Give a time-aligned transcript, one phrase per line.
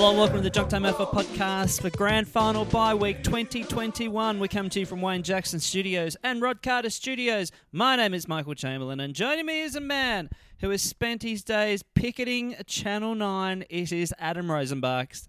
[0.00, 4.40] Hello welcome to the Junk Time Alpha podcast for Grand Final Bye Week 2021.
[4.40, 7.52] We come to you from Wayne Jackson Studios and Rod Carter Studios.
[7.70, 11.44] My name is Michael Chamberlain, and joining me is a man who has spent his
[11.44, 13.66] days picketing Channel 9.
[13.68, 15.28] It is Adam Rozenbachs.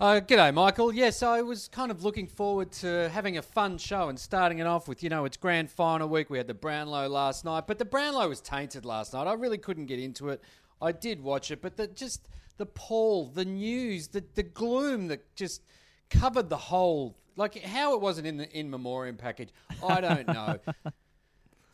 [0.00, 0.92] Uh, g'day, Michael.
[0.92, 4.66] Yes, I was kind of looking forward to having a fun show and starting it
[4.66, 6.28] off with, you know, it's grand final week.
[6.28, 9.28] We had the Brownlow last night, but the Brownlow was tainted last night.
[9.28, 10.42] I really couldn't get into it.
[10.82, 15.34] I did watch it, but the, just the pall, the news, the, the gloom that
[15.34, 15.62] just
[16.10, 19.50] covered the whole, like how it wasn't in the in memoriam package,
[19.86, 20.58] I don't know.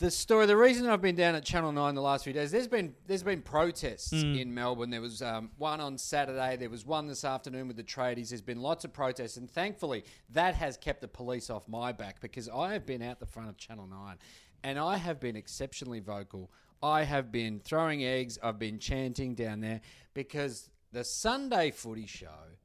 [0.01, 2.67] the story, the reason I've been down at Channel Nine the last few days, there's
[2.67, 4.89] been there's been protests in Melbourne.
[4.89, 6.57] There was um, one on Saturday.
[6.57, 8.31] There was one this afternoon with the tradies.
[8.31, 12.21] There's been lots of protests, and thankfully that has kept the police off my back
[12.23, 14.17] because I have been out the front of Channel Nine,
[14.65, 16.51] and I have been exceptionally vocal.
[16.83, 18.39] I have been throwing eggs.
[18.43, 19.83] I've been chanting down there
[20.15, 22.57] because the Sunday Footy Show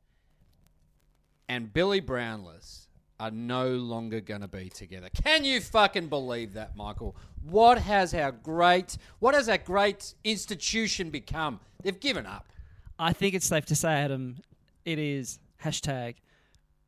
[1.49, 2.84] and Billy Brownless
[3.19, 5.07] are no longer going to be together.
[5.23, 7.15] Can you fucking believe that, Michael?
[7.49, 11.59] What has our great, what has our great institution become?
[11.81, 12.51] They've given up.
[12.99, 14.37] I think it's safe to say, Adam,
[14.83, 16.15] it is hashtag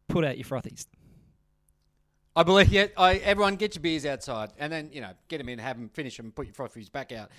[0.08, 0.88] put out your frothies.
[2.36, 5.50] I believe, yeah, I, everyone get your beers outside and then, you know, get them
[5.50, 7.32] in, have them, finish them, put your frothies back out.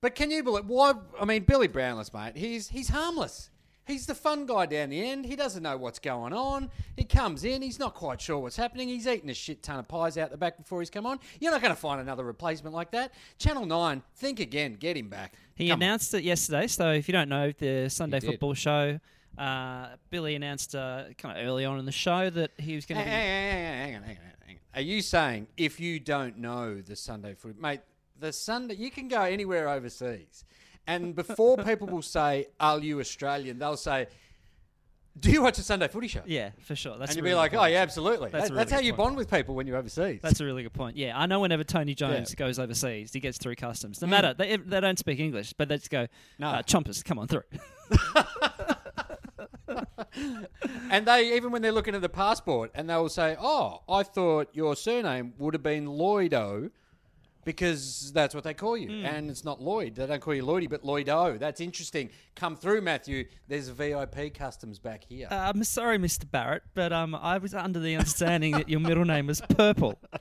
[0.00, 3.50] But can you believe, why, I mean, Billy Brownless, mate, he's, he's harmless.
[3.86, 5.24] He's the fun guy down the end.
[5.26, 6.70] He doesn't know what's going on.
[6.96, 7.62] He comes in.
[7.62, 8.88] He's not quite sure what's happening.
[8.88, 11.20] He's eating a shit ton of pies out the back before he's come on.
[11.40, 13.14] You're not going to find another replacement like that.
[13.38, 14.74] Channel 9, think again.
[14.74, 15.34] Get him back.
[15.54, 15.82] He Come on.
[15.84, 16.66] announced it yesterday.
[16.66, 18.98] So if you don't know, the Sunday football show,
[19.38, 22.98] uh, Billy announced uh, kind of early on in the show that he was going
[22.98, 23.26] to Hang, be.
[23.28, 24.60] hang, hang, hang, on, hang on, hang on.
[24.74, 27.80] Are you saying if you don't know the Sunday foot, mate,
[28.18, 30.44] the Sunday you can go anywhere overseas,
[30.86, 34.06] and before people will say, "Are you Australian?" They'll say,
[35.18, 36.96] "Do you watch a Sunday Footy show?" Yeah, for sure.
[36.98, 38.92] That's and you'll really be like, "Oh yeah, absolutely." That's That- a That's, how you
[38.92, 38.98] point.
[38.98, 40.20] bond with people when you're overseas.
[40.22, 40.96] That's a really good point.
[40.96, 42.36] Yeah, I know whenever Tony Jones Yeah.
[42.46, 44.00] goes overseas, he gets through customs.
[44.02, 46.06] No matter they, they don't speak English, but they just go,
[46.38, 46.48] No.
[46.48, 47.42] uh, "Chompers, come on through."
[50.90, 54.02] and they even when they're looking at the passport, and they will say, "Oh, I
[54.02, 56.70] thought your surname would have been Lloydo."
[57.46, 59.06] Because that's what they call you, Hmm.
[59.06, 59.94] and it's not Lloyd.
[59.94, 61.38] They don't call you Lloydy, but Lloydo.
[61.38, 62.10] That's interesting.
[62.34, 63.26] Come through, Matthew.
[63.46, 65.28] There's VIP customs back here.
[65.30, 66.28] Uh, I'm sorry, Mr.
[66.28, 69.98] Barrett, but um, I was under the understanding that your middle name was Purple.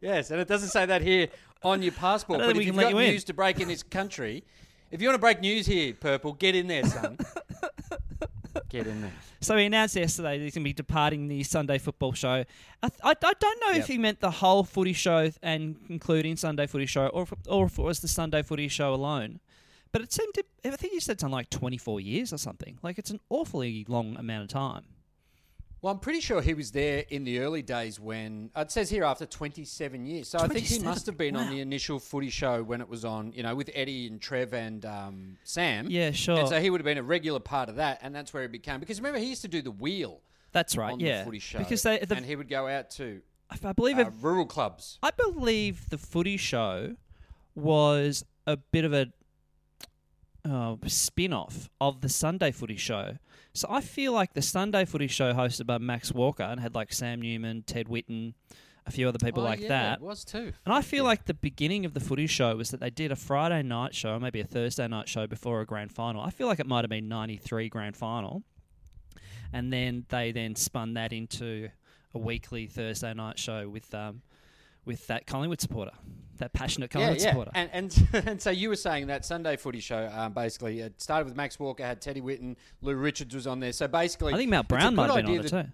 [0.00, 1.28] Yes, and it doesn't say that here
[1.62, 2.40] on your passport.
[2.40, 3.10] But if you've got you in.
[3.12, 4.44] news to break in this country,
[4.90, 7.18] if you want to break news here, Purple, get in there, son.
[8.68, 9.12] get in there.
[9.42, 12.44] So he announced yesterday that he's going to be departing the Sunday football show.
[12.82, 16.36] I, th- I, I don't know if he meant the whole footy show and including
[16.36, 19.40] Sunday footy show, or if, or if it was the Sunday footy show alone.
[19.92, 22.78] But it seemed to, I think he said something like 24 years or something.
[22.82, 24.84] Like it's an awfully long amount of time.
[25.82, 29.02] Well, I'm pretty sure he was there in the early days when it says here
[29.04, 30.28] after 27 years.
[30.28, 33.04] So I think he must have been on the initial footy show when it was
[33.04, 35.86] on, you know, with Eddie and Trev and um, Sam.
[35.88, 36.38] Yeah, sure.
[36.38, 38.48] And so he would have been a regular part of that, and that's where he
[38.48, 38.78] became.
[38.78, 40.20] Because remember, he used to do the wheel
[40.52, 41.20] That's right, on yeah.
[41.20, 43.22] the footy show, Because they, the, and he would go out to
[43.64, 44.98] I believe uh, it, rural clubs.
[45.02, 46.96] I believe the footy show
[47.54, 49.06] was a bit of a
[50.44, 53.16] uh, spin off of the Sunday footy show.
[53.52, 56.92] So I feel like the Sunday footy show hosted by Max Walker and had like
[56.92, 58.34] Sam Newman, Ted Whitten,
[58.86, 59.98] a few other people Oh, like yeah, that.
[59.98, 60.52] It was too.
[60.64, 63.16] And I feel like the beginning of the footy show was that they did a
[63.16, 66.22] Friday night show, maybe a Thursday night show before a grand final.
[66.22, 68.42] I feel like it might have been 93 grand final.
[69.52, 71.68] And then they then spun that into
[72.14, 74.22] a weekly Thursday night show with um,
[74.84, 75.92] with that Collingwood supporter,
[76.40, 77.30] that passionate Yeah, Collingwood yeah.
[77.30, 77.50] supporter.
[77.54, 81.24] And, and and so you were saying that Sunday Footy show um, basically it started
[81.26, 83.72] with Max Walker, had Teddy Whitten, Lou Richards was on there.
[83.72, 85.72] So basically, I think a Brown might good have been on idea it that- too.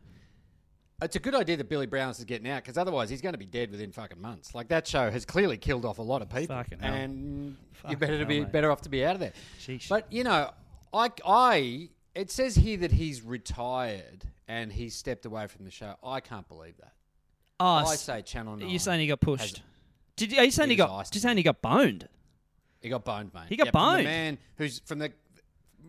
[1.02, 3.38] It's a good idea that Billy Brownless is getting out because otherwise he's going to
[3.38, 4.54] be dead within fucking months.
[4.54, 7.98] Like that show has clearly killed off a lot of people, Fucking and Fucking you're
[8.00, 8.50] better to be mate.
[8.50, 9.34] better off to be out of there.
[9.60, 9.90] Sheesh.
[9.90, 10.52] But you know,
[10.94, 15.96] I I It says here that he's retired and he stepped away from the show.
[16.02, 16.94] I can't believe that.
[17.60, 18.68] Oh, I say Channel 9.
[18.70, 19.60] you're saying he got pushed?
[20.16, 20.90] Did you, are you saying he He got?
[20.90, 21.14] iced.
[21.14, 22.08] You saying he got boned?
[22.80, 23.44] He got boned, mate.
[23.48, 23.98] He got Yep, boned.
[24.00, 25.12] The man who's from the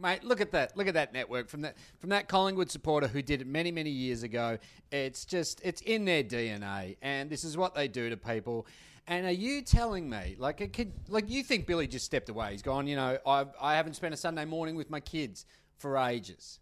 [0.01, 0.23] mate.
[0.23, 0.75] Look at that.
[0.75, 3.89] Look at that network from that from that Collingwood supporter who did it many many
[3.89, 4.57] years ago.
[4.91, 8.65] It's just it's in their DNA, and this is what they do to people.
[9.09, 12.51] And are you telling me, like a kid, like you think Billy just stepped away?
[12.51, 12.87] He's gone.
[12.87, 15.45] You know, I I haven't spent a Sunday morning with my kids
[15.77, 16.59] for ages.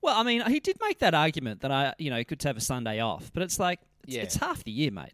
[0.00, 2.56] Well, I mean, he did make that argument that I, you know, he could have
[2.56, 4.22] a Sunday off, but it's like it's, Yeah.
[4.22, 5.12] it's half the year, mate.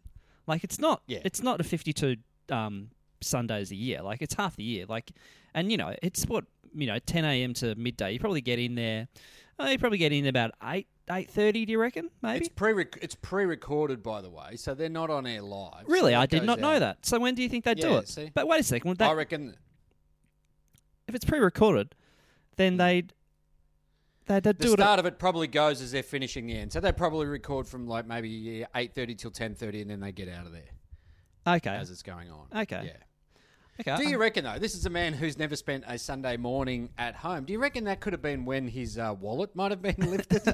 [0.49, 1.19] Like it's not, Yeah.
[1.23, 2.17] it's not a fifty-two
[2.51, 2.89] um,
[3.21, 4.01] Sundays a year.
[4.01, 4.85] Like it's half the year.
[4.87, 5.11] Like,
[5.53, 6.43] and you know, it's what
[6.73, 7.53] you know, ten a.m.
[7.55, 8.11] to midday.
[8.13, 9.07] You probably get in there.
[9.59, 11.65] Oh, you probably get in about eight, eight thirty.
[11.65, 12.09] Do you reckon?
[12.21, 12.39] Maybe.
[12.45, 15.83] It's pre it's pre-recorded, by the way, so they're not on air live.
[15.87, 17.05] really, that I did not know that.
[17.05, 18.07] So when do you think they do it?
[18.07, 18.31] see?
[18.33, 18.89] But wait a second.
[18.89, 19.55] Would I reckon
[21.07, 21.93] if it's pre-recorded,
[22.55, 23.13] then they'd
[24.29, 24.79] they'd, they'd the do it.
[24.79, 26.71] start of it probably goes as they're finishing the end.
[26.71, 30.13] So they probably record from like maybe eight thirty till ten thirty, and then they
[30.13, 30.69] get out of there
[31.55, 31.69] Okay.
[31.75, 32.47] as it's going on.
[32.61, 32.83] Okay.
[32.85, 32.93] Yeah.
[33.81, 34.03] Okay.
[34.03, 34.59] Do you reckon though?
[34.59, 37.45] This is a man who's never spent a Sunday morning at home.
[37.45, 40.53] Do you reckon that could have been when his uh, wallet might have been lifted?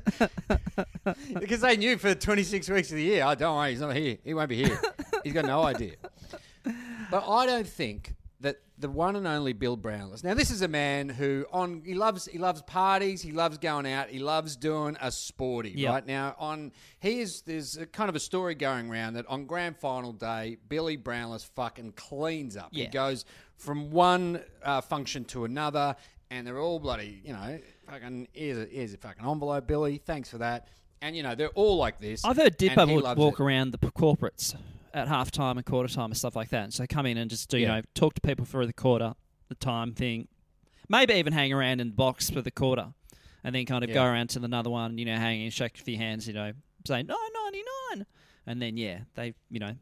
[1.39, 3.23] because they knew for twenty six weeks of the year.
[3.25, 4.17] Oh, don't worry, he's not here.
[4.23, 4.79] He won't be here.
[5.23, 5.93] He's got no idea.
[7.11, 10.23] But I don't think that the one and only Bill Brownless.
[10.23, 13.87] Now, this is a man who on he loves he loves parties, he loves going
[13.87, 15.71] out, he loves doing a sporty.
[15.71, 15.91] Yep.
[15.91, 19.45] Right now, on he is there's a kind of a story going around that on
[19.45, 22.69] grand final day, Billy Brownless fucking cleans up.
[22.71, 23.25] He goes
[23.57, 25.95] from one uh, function to another,
[26.29, 27.59] and they're all bloody, you know,
[27.89, 30.01] fucking here's a, here's a fucking envelope, Billy.
[30.05, 30.67] Thanks for that.
[31.01, 32.25] And you know they're all like this.
[32.25, 33.43] I've heard Dipper would walk it.
[33.43, 34.55] around the corporates
[34.95, 36.63] at half time and quarter time and stuff like that.
[36.63, 37.75] And so come in and just do, you Yeah.
[37.77, 39.13] know, talk to people for the quarter,
[39.49, 40.27] the time thing.
[40.87, 42.93] Maybe even hang around in the box for the quarter.
[43.43, 45.81] And then kind of go around to another one, you know, hanging and shake a
[45.83, 46.53] few hands, you know,
[46.87, 47.15] saying, no,
[47.45, 48.05] 99.
[48.47, 49.73] And then, yeah, they, you know,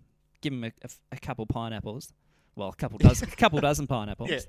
[0.42, 2.12] give them a, a, a couple pineapples.
[2.56, 4.30] Well, a couple dozen, a couple dozen pineapples.
[4.30, 4.40] Yeah.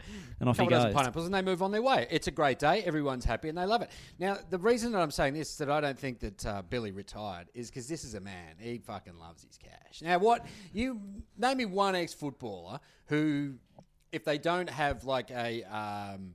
[0.40, 0.94] And off he couple dozen goes.
[0.94, 2.06] pineapples, and they move on their way.
[2.10, 2.82] It's a great day.
[2.82, 3.90] Everyone's happy, and they love it.
[4.18, 6.90] Now, the reason that I'm saying this is that I don't think that uh, Billy
[6.90, 8.56] retired is because this is a man.
[8.58, 10.02] He fucking loves his cash.
[10.02, 11.00] Now, what you
[11.38, 13.54] name me one ex-footballer who,
[14.12, 16.34] if they don't have like a um,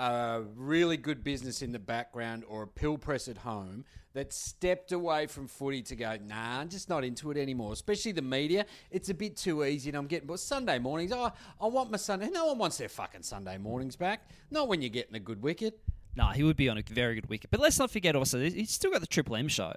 [0.00, 4.92] a really good business in the background or a pill press at home that stepped
[4.92, 7.72] away from footy to go, nah, I'm just not into it anymore.
[7.72, 8.64] Especially the media.
[8.90, 11.30] It's a bit too easy and I'm getting, but Sunday mornings, oh,
[11.60, 12.30] I want my Sunday.
[12.30, 14.28] No one wants their fucking Sunday mornings back.
[14.50, 15.78] Not when you're getting a good wicket.
[16.16, 17.50] No, he would be on a very good wicket.
[17.50, 19.74] But let's not forget also, he's still got the Triple M show.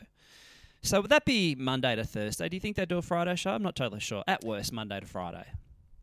[0.81, 2.49] So would that be Monday to Thursday?
[2.49, 3.51] Do you think they'd do a Friday show?
[3.51, 4.23] I'm not totally sure.
[4.25, 5.45] At worst, Monday to Friday.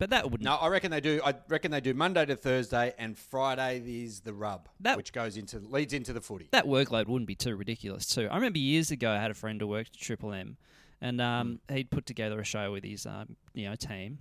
[0.01, 1.21] But that would No, I reckon they do.
[1.23, 5.37] I reckon they do Monday to Thursday and Friday is the rub, That- which goes
[5.37, 6.49] into leads into the footy.
[6.53, 8.27] that workload wouldn't be too ridiculous too.
[8.31, 10.57] I remember years ago I had a friend who worked at Triple M,
[11.03, 14.19] and um, he'd put together a show with his um, you know team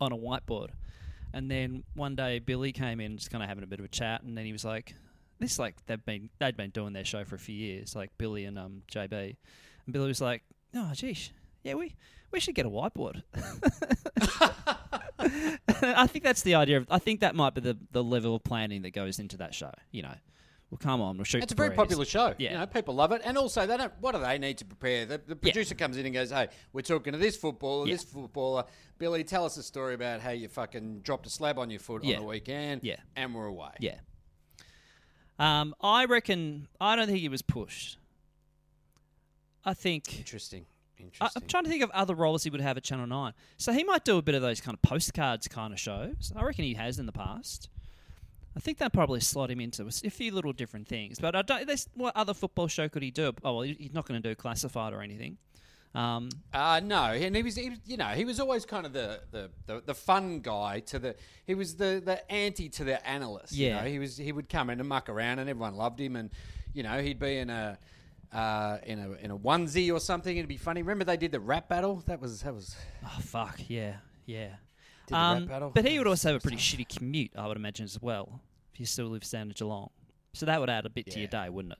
[0.00, 0.70] on a whiteboard,
[1.32, 3.88] and then one day Billy came in, just kind of having a bit of a
[3.88, 4.96] chat, and then he was like,
[5.38, 8.44] "This like they've been they'd been doing their show for a few years, like Billy
[8.44, 9.36] and um JB,"
[9.86, 10.42] and Billy was like,
[10.74, 11.30] "Oh, geez,
[11.62, 11.94] yeah, we
[12.32, 13.22] we should get a whiteboard."
[15.82, 16.86] I think that's the idea of.
[16.90, 19.70] I think that might be the, the level of planning that goes into that show.
[19.90, 20.14] You know,
[20.70, 21.42] well, come on, we'll shoot.
[21.42, 21.76] It's a very breeze.
[21.76, 22.34] popular show.
[22.38, 22.52] Yeah.
[22.52, 23.22] You know, people love it.
[23.24, 23.92] And also, they don't.
[24.00, 25.04] What do they need to prepare?
[25.06, 27.94] The, the producer comes in and goes, "Hey, we're talking to this footballer, Yeah.
[27.94, 28.64] this footballer.
[28.98, 32.04] Billy, tell us a story about how you fucking dropped a slab on your foot
[32.04, 32.16] Yeah.
[32.16, 32.82] on the weekend.
[32.84, 32.96] Yeah.
[33.16, 33.72] and we're away.
[33.80, 33.96] Yeah.
[35.38, 36.68] Um, I reckon.
[36.80, 37.98] I don't think he was pushed.
[39.64, 40.18] I think.
[40.18, 40.66] Interesting.
[41.20, 41.28] I.
[41.36, 43.32] I'm trying to think of other roles he would have at Channel Nine.
[43.56, 46.32] So he might do a bit of those kind of postcards kind of shows.
[46.36, 47.68] I reckon he has in the past.
[48.56, 51.18] I think that probably slot him into a few little different things.
[51.20, 51.66] But I don't.
[51.66, 53.32] There's, what other football show could he do?
[53.44, 55.38] Oh well, he's not going to do classified or anything.
[55.94, 58.92] Um, Uh, no, and he was, he was, you know, he was always kind of
[58.92, 61.16] the, the, the, the fun guy to the,
[61.48, 63.54] he was the, the anti to the analyst.
[63.54, 63.80] you Yeah.
[63.82, 63.88] know.
[63.88, 66.30] he was, he would come in and muck around, and everyone loved him, and
[66.74, 67.76] you know, he'd be in a,
[68.32, 70.36] uh, in a in a onesie or something.
[70.36, 70.82] It'd be funny.
[70.82, 72.02] Remember they did the rap battle?
[72.06, 72.76] That was that was.
[73.04, 73.96] oh fuck yeah,
[74.26, 74.48] yeah.
[75.06, 75.72] Did the Um, rap battle?
[75.74, 78.40] but he would also have a pretty shitty commute, I would imagine as well.
[78.72, 79.90] If he still lives down in Geelong,
[80.32, 81.78] so that would add a bit to your day, wouldn't it?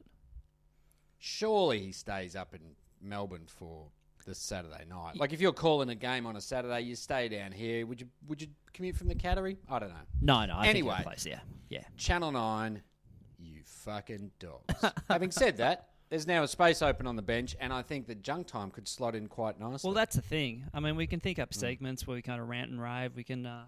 [1.18, 2.60] Surely he stays up in
[3.00, 3.86] Melbourne for
[4.26, 5.16] the Saturday night.
[5.16, 7.86] Like if you're calling a game on a Saturday, you stay down here.
[7.86, 9.56] Would you would you commute from the Cattery?
[9.68, 9.94] I don't know.
[10.20, 10.54] No, no.
[10.54, 10.98] I Anyway.
[11.02, 11.82] place, yeah, yeah.
[11.96, 12.82] Channel 9,
[13.38, 14.74] you fucking dogs.
[15.08, 18.22] Having said that, there's now a space open on the bench, and I think that
[18.22, 19.88] junk time could slot in quite nicely.
[19.88, 20.64] Well, that's the thing.
[20.74, 21.42] I mean, we can think Mm.
[21.44, 23.14] up segments where we kind of rant and rave.
[23.14, 23.66] We can, uh,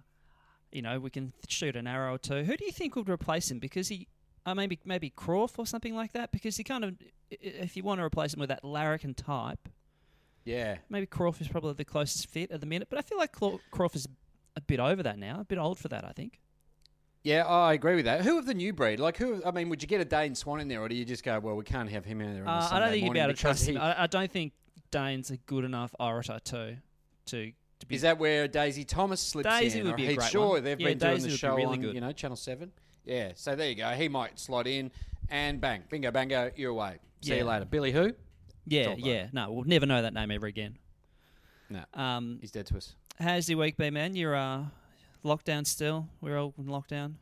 [0.71, 2.45] you know, we can shoot an arrow or two.
[2.45, 3.59] Who do you think would replace him?
[3.61, 4.09] Because he,
[4.45, 6.97] uh, maybe maybe Croft or something like that, because he kind of,
[7.31, 9.69] i- if you want to replace him with that larrikin type,
[10.45, 10.79] Yeah.
[10.89, 12.89] maybe Croft is probably the closest fit at the minute.
[12.91, 14.09] But I feel like Croft is
[14.57, 16.05] a bit over that now, a bit old for that.
[16.05, 16.41] I think.
[17.25, 18.23] Yeah, I agree with that.
[18.23, 18.99] Who of the new breed?
[18.99, 19.43] Like, who?
[19.45, 21.39] I mean, would you get a Dane Swan in there, or do you just go,
[21.39, 22.43] well, we can't have him in there?
[22.43, 23.79] On Uh, I don't think you'd be able to trust him.
[23.79, 24.53] I, I don't think
[24.91, 26.77] Dane's a good enough orator to
[27.27, 27.95] to to be.
[27.95, 29.61] Is that where Daisy Thomas slips in?
[29.61, 29.87] Daisy in?
[29.87, 30.51] would be a great Shaw?
[30.51, 30.65] one.
[30.65, 31.95] They've Yeah, been doing the show really on, good.
[31.95, 32.73] you know, Channel Seven.
[33.05, 33.89] Yeah, so there you go.
[33.91, 34.91] He might slot in,
[35.29, 36.99] and bang, bingo, bango, you're away.
[37.21, 37.39] See Yeah.
[37.39, 37.93] you later, Billy.
[37.93, 38.13] Who?
[38.67, 39.29] yeah, yeah.
[39.33, 40.77] No, we'll never know that name ever again.
[41.71, 42.95] No, Um, he's dead to us.
[43.19, 44.15] how's your week been, man?
[44.15, 44.65] You're uh,
[45.25, 46.09] lockdown still.
[46.21, 47.15] We're all in lockdown.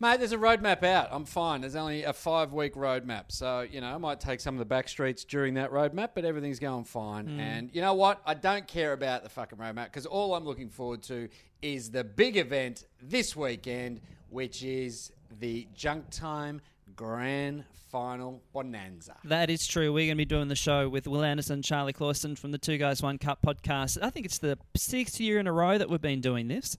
[0.00, 1.08] Mate, there's a roadmap out.
[1.12, 1.60] I'm fine.
[1.60, 3.26] There's only a five week roadmap.
[3.28, 6.24] So, you know, I might take some of the back streets during that roadmap, but
[6.24, 7.26] everything's going fine.
[7.26, 7.40] Hmm.
[7.40, 8.20] And you know what?
[8.26, 11.28] I don't care about the fucking roadmap because all I'm looking forward to
[11.62, 14.00] is the big event this weekend,
[14.30, 16.60] which is the Junk Time
[16.96, 19.16] Grand Final Bonanza.
[19.24, 19.92] That is true.
[19.92, 22.58] We're going to be doing the show with Will Anderson, and Charlie Clausen from the
[22.58, 23.98] Two Guys One Cup podcast.
[24.02, 26.76] I think it's the sixth year in a row that we've been doing this.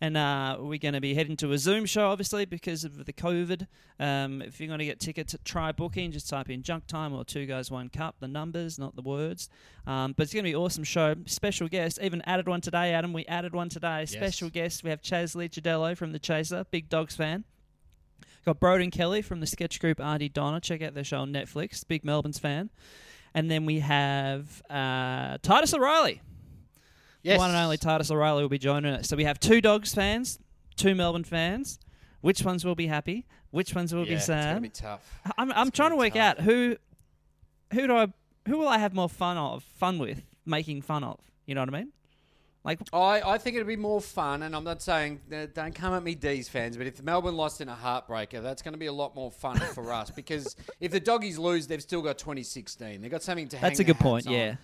[0.00, 3.12] And uh, we're going to be heading to a Zoom show, obviously, because of the
[3.12, 3.66] COVID.
[4.00, 6.12] Um, if you're going to get tickets, try booking.
[6.12, 9.48] Just type in Junk Time or Two Guys One Cup, the numbers, not the words.
[9.86, 11.14] Um, but it's going to be an awesome show.
[11.26, 13.12] Special guest, even added one today, Adam.
[13.12, 14.06] We added one today.
[14.06, 17.44] Special guest, we have Chas Licciardello from The Chaser, big Dogs fan.
[18.44, 20.60] Got Broden Kelly from the sketch group Aunty Donna.
[20.60, 21.86] Check out their show on Netflix.
[21.86, 22.70] Big Melbourne's fan.
[23.32, 26.20] And then we have uh, Titus O'Reilly.
[27.22, 27.36] Yes.
[27.36, 29.08] The one and only Titus O'Reilly will be joining us.
[29.08, 30.38] So we have two Dogs fans,
[30.76, 31.78] two Melbourne fans.
[32.20, 33.26] Which ones will be happy?
[33.50, 34.38] Which ones will yeah, be sad?
[34.38, 35.20] It's going to be tough.
[35.38, 36.38] I'm, I'm It's trying gonna work tough.
[36.38, 36.76] out who
[37.72, 38.08] who do I
[38.46, 41.18] who will I have more fun of fun with making fun of.
[41.46, 41.92] You know what I mean?
[42.64, 45.20] Like I, I think it'd be more fun, and I'm not saying
[45.52, 48.72] don't come at me, D's fans, but if Melbourne lost in a heartbreaker, that's going
[48.72, 52.00] to be a lot more fun for us because if the doggies lose, they've still
[52.00, 53.02] got 2016.
[53.02, 54.56] They've got something to hang That's a good point, on, yeah.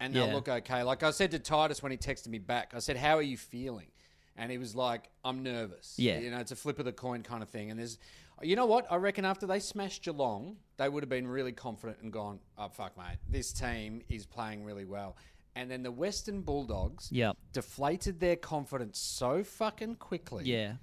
[0.00, 0.34] and they'll Yeah.
[0.34, 0.82] look okay.
[0.82, 3.36] Like I said to Titus when he texted me back, I said, "How are you
[3.36, 3.88] feeling?"
[4.34, 6.20] And he was like, "I'm nervous." Yeah.
[6.20, 7.70] you know, it's a flip of the coin kind of thing.
[7.70, 7.98] And there's,
[8.40, 8.90] you know what?
[8.90, 12.68] I reckon after they smashed Geelong, they would have been really confident and gone, "Oh
[12.68, 15.16] fuck, mate, this team is playing really well."
[15.54, 17.36] And then the Western Bulldogs, Yep.
[17.52, 20.74] deflated their confidence so fucking quickly yeah.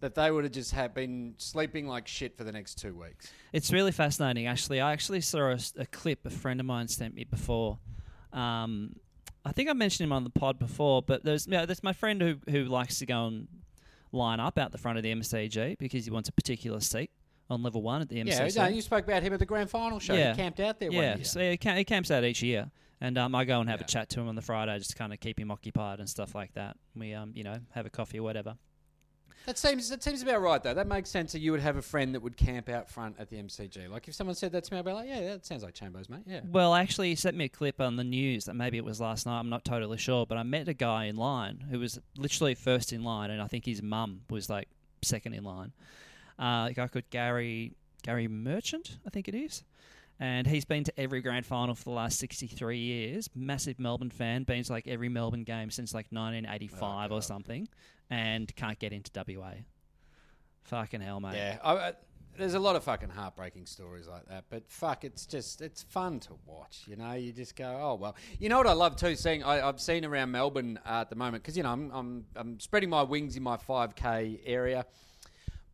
[0.00, 3.30] that they would have just had been sleeping like shit for the next two weeks.
[3.52, 4.80] It's really fascinating, actually.
[4.80, 7.78] I actually saw a, a clip a friend of mine sent me before.
[8.32, 8.96] Um,
[9.44, 11.92] I think I mentioned him on the pod before, but there's you know, there's my
[11.92, 13.46] friend who who likes to go and
[14.10, 17.10] line up out the front of the MCG because he wants a particular seat
[17.48, 18.56] on level one at the MCG.
[18.56, 20.14] Yeah, no, you spoke about him at the grand final show.
[20.14, 20.32] Yeah.
[20.32, 22.70] He camped out there yeah, so he camps out each year,
[23.06, 23.84] and um, I go and have Yeah.
[23.86, 26.08] a chat to him on the Friday, just to kind of keep him occupied and
[26.08, 26.76] stuff like that.
[26.94, 28.56] We um, you know, have a coffee or whatever.
[29.46, 30.74] That seems that seems about right though.
[30.74, 33.30] That makes sense that you would have a friend that would camp out front at
[33.30, 33.88] the MCG.
[33.88, 36.08] Like if someone said that to me, I'd be like, yeah, that sounds like Chambos,
[36.08, 36.22] mate.
[36.26, 36.40] Yeah.
[36.50, 39.24] Well, actually, he sent me a clip on the news that maybe it was last
[39.24, 39.38] night.
[39.38, 42.92] I'm not totally sure, but I met a guy in line who was literally first
[42.92, 44.66] in line, and I think his mum was like
[45.02, 45.72] second in line.
[46.40, 47.72] Uh, a guy called Gary
[48.02, 49.62] Gary Merchant, I think it is,
[50.18, 53.28] and he's been to every grand final for the last 63 years.
[53.34, 57.68] Massive Melbourne fan, been to like every Melbourne game since like 1985 or something,
[58.10, 59.52] and can't get into WA.
[60.64, 61.36] Fucking hell, mate.
[61.36, 61.92] Yeah, I, I,
[62.38, 66.20] there's a lot of fucking heartbreaking stories like that, but fuck, it's just it's fun
[66.20, 66.84] to watch.
[66.86, 68.16] You know, you just go, oh well.
[68.38, 71.16] You know what I love too, seeing I, I've seen around Melbourne uh, at the
[71.16, 74.86] moment because you know I'm, I'm I'm spreading my wings in my 5k area.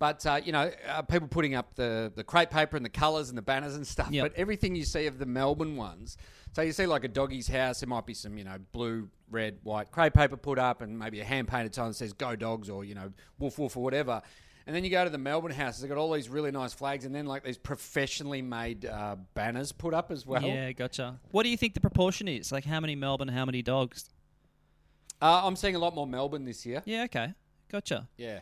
[0.02, 3.28] But uh, you know, uh, people putting up the, the crepe paper and the colours
[3.28, 4.10] and the banners and stuff.
[4.10, 4.24] Yep.
[4.24, 6.16] But everything you see of the Melbourne ones,
[6.54, 9.58] so you see like a doggy's house, there might be some you know blue, red,
[9.62, 12.68] white crepe paper put up, and maybe a hand painted sign that says "Go Dogs"
[12.68, 14.20] or you know "Woof Woof" or whatever.
[14.66, 17.04] And then you go to the Melbourne house, they've got all these really nice flags,
[17.04, 20.42] and then like these professionally made uh, banners put up as well.
[20.42, 21.20] yeah, gotcha.
[21.30, 22.50] What do you think the proportion is?
[22.50, 24.10] Like, how many Melbourne, how many dogs?
[25.20, 26.82] Uh, I'm seeing a lot more Melbourne this year.
[26.86, 27.34] Yeah, okay,
[27.70, 28.08] gotcha.
[28.16, 28.40] Yeah.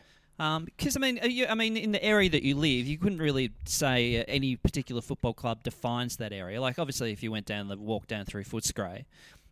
[0.65, 3.51] Because I mean, you, I mean, in the area that you live, you couldn't really
[3.65, 6.59] say uh, any particular football club defines that area.
[6.59, 9.05] Like, obviously, if you went down the walk down through Footscray,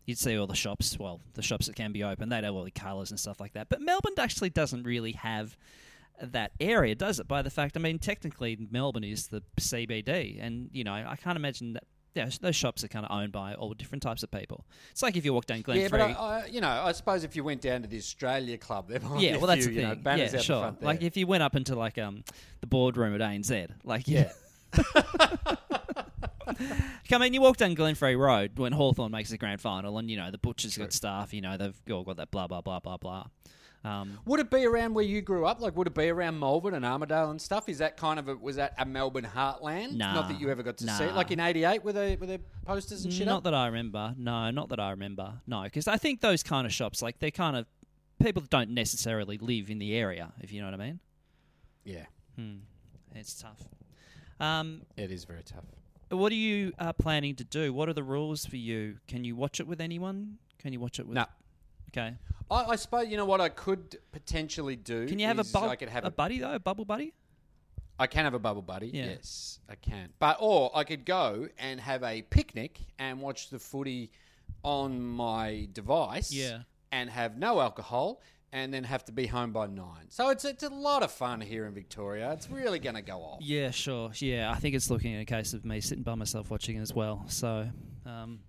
[0.06, 0.98] you'd see all the shops.
[0.98, 3.52] Well, the shops that can be open, they'd have all the colours and stuff like
[3.52, 3.68] that.
[3.68, 5.56] But Melbourne actually doesn't really have
[6.20, 7.28] that area, does it?
[7.28, 11.36] By the fact, I mean, technically, Melbourne is the CBD, and you know, I can't
[11.36, 11.84] imagine that.
[12.14, 14.64] Yeah, those shops are kind of owned by all different types of people.
[14.90, 17.22] It's like if you walk down Glen Yeah, but I, I, you know, I suppose
[17.22, 19.74] if you went down to the Australia Club, there might Yeah, a well, that's few,
[19.74, 19.88] the you thing.
[19.90, 20.56] know, banners yeah, out sure.
[20.56, 20.86] the front there.
[20.88, 22.24] Like if you went up into like um
[22.60, 24.32] the boardroom at ANZ, like yeah,
[27.08, 30.16] Come mean, you walk down Glenferrie Road when Hawthorn makes the grand final, and you
[30.16, 31.32] know the butchers got staff.
[31.32, 33.26] You know they've all got that blah blah blah blah blah.
[33.82, 35.60] Um, Would it be around where you grew up?
[35.60, 37.66] Like, would it be around Malvern and Armadale and stuff?
[37.66, 39.92] Is that kind of a, was that a Melbourne heartland?
[39.94, 41.14] Nah, Not that you ever got to see it.
[41.14, 43.44] Like in '88, were they were there posters and shit not up?
[43.44, 44.14] that I remember.
[44.18, 45.32] No, not that I remember.
[45.46, 47.64] No, because I think those kind of shops, like they're kind of
[48.22, 51.00] people that don't necessarily live in the area, if you know what I mean.
[51.84, 52.04] yeah,
[52.36, 52.56] Hmm.
[53.14, 53.62] It's tough.
[54.38, 55.64] Um, it is very tough.
[56.10, 57.72] what are you uh, planning to do?
[57.72, 58.98] What are the rules for you?
[59.08, 60.36] Can you watch it with anyone?
[60.58, 61.14] Can you watch it with?
[61.16, 61.24] No.
[61.88, 62.14] Okay.
[62.50, 65.06] I, I suppose you know what I could potentially do.
[65.06, 67.14] Can you have a, is I could have a buddy though, a bubble buddy?
[67.98, 68.88] I can have a bubble buddy.
[68.88, 69.10] Yeah.
[69.10, 70.08] Yes, I can.
[70.18, 74.10] But or I could go and have a picnic and watch the footy
[74.62, 76.32] on my device.
[76.32, 76.60] Yeah.
[76.92, 78.22] And have no alcohol.
[78.52, 80.06] And then have to be home by nine.
[80.08, 82.32] So it's it's a lot of fun here in Victoria.
[82.32, 83.38] It's really going to go off.
[83.42, 84.10] Yeah, sure.
[84.16, 86.92] Yeah, I think it's looking at a case of me sitting by myself watching as
[86.92, 87.24] well.
[87.28, 87.68] So,
[88.04, 88.40] um,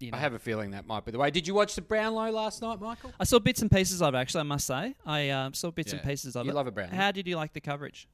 [0.00, 0.18] you know.
[0.18, 1.30] I have a feeling that might be the way.
[1.30, 3.12] Did you watch the Brownlow last night, Michael?
[3.18, 4.18] I saw bits and pieces of it.
[4.18, 6.54] Actually, I must say, I um, saw bits and pieces of You it.
[6.54, 6.96] love a Brownlow.
[6.96, 8.08] How did you like the coverage?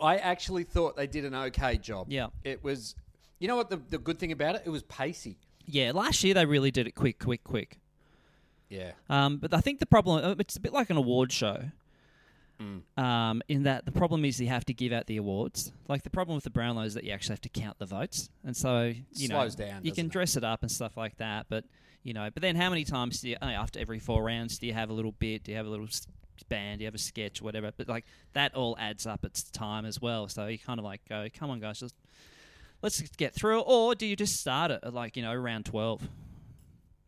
[0.00, 2.06] I actually thought they did an okay job.
[2.08, 2.28] Yeah.
[2.42, 2.94] It was,
[3.38, 4.62] you know what the, the good thing about it?
[4.64, 5.36] It was pacey.
[5.66, 7.78] Yeah, last year they really did it quick, quick, quick.
[8.70, 8.92] Yeah.
[9.08, 11.64] Um, but I think the problem uh, it's a bit like an award show.
[12.60, 13.02] Mm.
[13.02, 15.72] Um, in that the problem is you have to give out the awards.
[15.88, 18.28] Like the problem with the Brownlow is that you actually have to count the votes,
[18.44, 20.12] and so you know Slows down, you can it?
[20.12, 21.46] dress it up and stuff like that.
[21.48, 21.64] But
[22.02, 24.66] you know, but then how many times do you uh, after every four rounds do
[24.66, 25.44] you have a little bit?
[25.44, 25.88] Do you have a little
[26.48, 26.78] band?
[26.78, 27.72] Do you have a sketch, whatever?
[27.76, 30.28] But like that all adds up its time as well.
[30.28, 31.94] So you kind of like go, come on, guys, just
[32.82, 33.64] let's get through it.
[33.66, 36.06] Or do you just start it at like you know round twelve?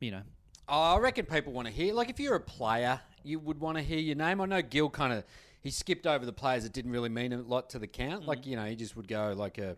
[0.00, 0.22] You know,
[0.68, 1.92] Oh, I reckon people want to hear.
[1.92, 4.40] Like, if you're a player, you would want to hear your name.
[4.40, 5.24] I know Gil kind of
[5.62, 8.26] he skipped over the players that didn't really mean a lot to the count.
[8.26, 9.76] Like, you know, he just would go like a,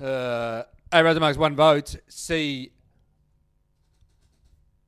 [0.00, 0.62] uh,
[0.92, 1.96] A Razamark's one vote.
[2.08, 2.72] See.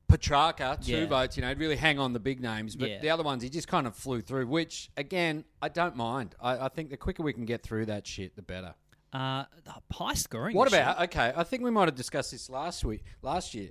[0.09, 1.05] Petracca, two Yeah.
[1.07, 1.37] votes.
[1.37, 2.99] You know, really hang on the big names, but Yeah.
[2.99, 4.47] the other ones he just kind of flew through.
[4.47, 6.35] Which, again, I don't mind.
[6.39, 8.75] I, I think the quicker we can get through that shit, the better.
[9.11, 9.45] uh,
[9.91, 10.55] high scoring.
[10.55, 11.31] What about okay?
[11.35, 13.69] I think we might have discussed this last week, last year,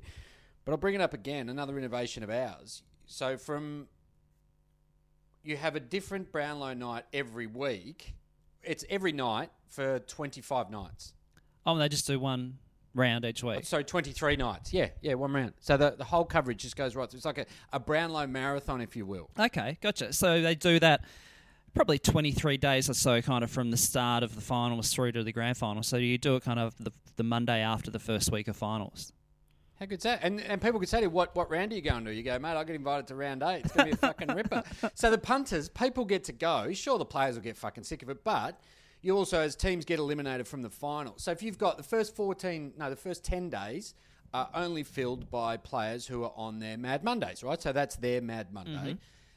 [0.64, 1.48] but I'll bring it up again.
[1.48, 2.82] Another innovation of ours.
[3.06, 3.88] So from
[5.44, 8.14] you have a different Brownlow night every week.
[8.62, 11.14] It's every night for twenty five nights.
[11.66, 12.58] Oh, they just do one
[12.94, 13.64] round each week.
[13.64, 14.72] So twenty three nights.
[14.72, 15.54] Yeah, yeah, one round.
[15.60, 17.10] So the the whole coverage just goes right.
[17.10, 17.18] through.
[17.18, 19.30] It's like a, a Brownlow marathon, if you will.
[19.38, 20.12] Okay, gotcha.
[20.12, 21.04] So they do that
[21.74, 25.24] probably 23 days or so, kind of from the start of the finals through to
[25.24, 25.82] the grand final.
[25.82, 29.12] So you do it kind of the, the Monday after the first week of finals.
[29.82, 30.20] How good's that?
[30.22, 32.14] And and people could say to you, what what round are you going to?
[32.14, 33.64] You go, mate, I get invited to round eight.
[33.64, 34.62] It's gonna be a fucking ripper.
[34.94, 36.72] So the punters, people get to go.
[36.72, 38.60] Sure, the players will get fucking sick of it, but
[39.00, 41.14] you also, as teams get eliminated from the final.
[41.16, 43.94] So if you've got the first fourteen, no, the first ten days
[44.32, 47.60] are only filled by players who are on their Mad Mondays, right?
[47.60, 48.92] So that's their Mad Monday.
[48.92, 48.92] Mm-hmm.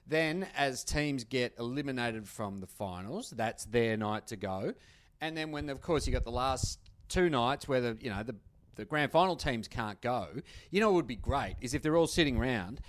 [0.06, 4.76] Then, as teams get eliminated from the finals, that's their night to go.
[5.22, 6.78] And then, when of course you've got the last
[7.10, 8.36] two nights where the you know the
[8.76, 10.28] the grand final teams can't go,
[10.72, 12.82] you know what would be great is if they're all sitting around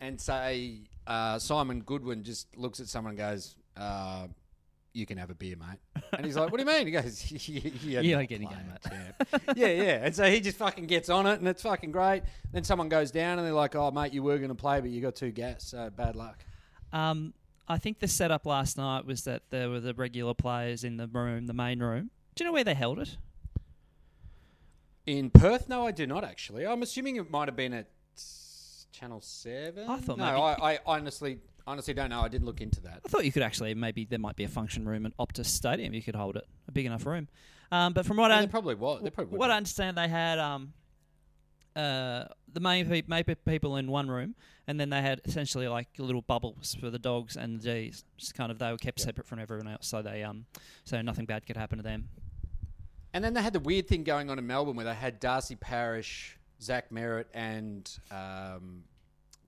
[0.00, 4.26] and say uh, Simon Goodwin just looks at someone and goes, uh,
[4.92, 7.30] "You can have a beer, mate," and he's like, "What do you mean?" He goes,
[7.48, 9.22] "You You don't get any game, mate."
[9.56, 10.04] yeah, yeah.
[10.04, 12.22] And so he just fucking gets on it, and it's fucking great.
[12.52, 14.90] Then someone goes down, and they're like, "Oh, mate, you were going to play, but
[14.90, 16.44] you got two gas, so bad luck."
[16.92, 17.32] Um,
[17.68, 21.06] I think the setup last night was that there were the regular players in the
[21.06, 22.10] room, the main room.
[22.34, 23.16] Do you know where they held it?
[25.06, 26.66] In Perth, no, I do not actually.
[26.66, 27.88] I'm assuming it might have been at
[28.92, 29.88] Channel Seven.
[29.88, 32.20] I thought no, maybe- I, I honestly, honestly don't know.
[32.20, 33.00] I didn't look into that.
[33.04, 35.92] I thought you could actually maybe there might be a function room at Optus Stadium.
[35.94, 37.28] You could hold it, a big enough room.
[37.72, 39.02] Um, but from what I there probably was.
[39.02, 40.72] There probably what I understand, they had um,
[41.74, 44.34] uh, the main, pe- main pe- people in one room,
[44.66, 48.04] and then they had essentially like little bubbles for the dogs and the G's.
[48.18, 50.44] Just kind of they were kept separate from everyone else, so they um,
[50.84, 52.08] so nothing bad could happen to them.
[53.14, 55.54] And then they had the weird thing going on in Melbourne where they had Darcy
[55.54, 58.84] Parish, Zach Merrett, and um,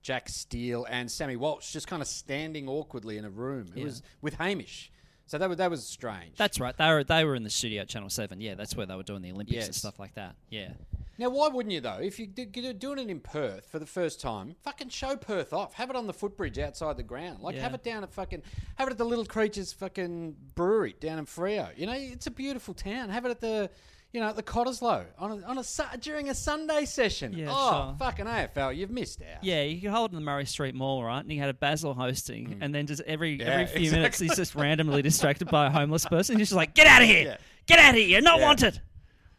[0.01, 3.67] Jack Steele and Sammy Walsh just kind of standing awkwardly in a room.
[3.75, 3.85] It Yeah.
[3.85, 4.91] was with Hamish.
[5.27, 6.37] So that was, that was strange.
[6.37, 6.77] That's right.
[6.77, 8.39] They were they were in the studio at Channel Seven.
[8.39, 10.35] Yeah, that's where they were doing the Olympics and stuff like that.
[10.51, 10.73] Yeah.
[11.17, 11.99] Now, why wouldn't you though?
[12.01, 12.27] If you're
[12.73, 15.73] doing it in Perth for the first time, fucking show Perth off.
[15.75, 17.39] Have it on the footbridge outside the ground.
[17.41, 17.61] Like Yeah.
[17.61, 18.43] have it down at fucking
[18.75, 21.69] have it at the Little Creatures fucking brewery down in Freo.
[21.77, 23.09] You know, it's a beautiful town.
[23.09, 23.69] Have it at the
[24.11, 27.33] you know at the Cottesloe on a, on a during a Sunday session.
[27.33, 27.95] Yeah, oh, sure.
[27.99, 29.43] fucking AFL, you've missed out.
[29.43, 31.19] Yeah, you could hold it in the Murray Street Mall, right?
[31.19, 33.41] And you had a Basil hosting, and then just every Mm.
[33.41, 36.37] Yeah, every few minutes he's just randomly distracted by a homeless person.
[36.37, 37.23] He's just like, "Get out of here!
[37.25, 37.37] Yeah.
[37.67, 38.07] Get out of here!
[38.07, 38.81] You're not wanted.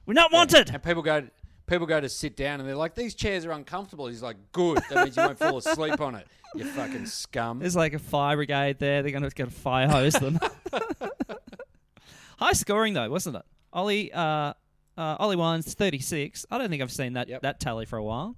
[0.04, 1.26] We're not wanted." And people go,
[1.66, 4.78] people go to sit down and they're like, "These chairs are uncomfortable." He's like, "Good,
[4.90, 7.58] that means you won't fall asleep on it." You fucking scum.
[7.58, 9.02] There's like a fire brigade there.
[9.02, 10.38] They're going to get a fire hose them.
[12.38, 13.42] High scoring though, wasn't it?
[13.72, 14.52] Ollie, uh,
[14.96, 16.46] uh, Ollie Wines 36.
[16.50, 17.42] I don't think I've seen that Yep.
[17.42, 18.36] that tally for a while.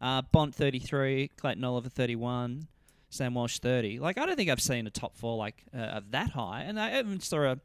[0.00, 2.66] Uh, Bont 33, Clayton Oliver 31,
[3.10, 3.98] Sam Walsh 30.
[3.98, 6.62] Like I don't think I've seen a top four like uh, of that high.
[6.62, 7.58] And I even saw a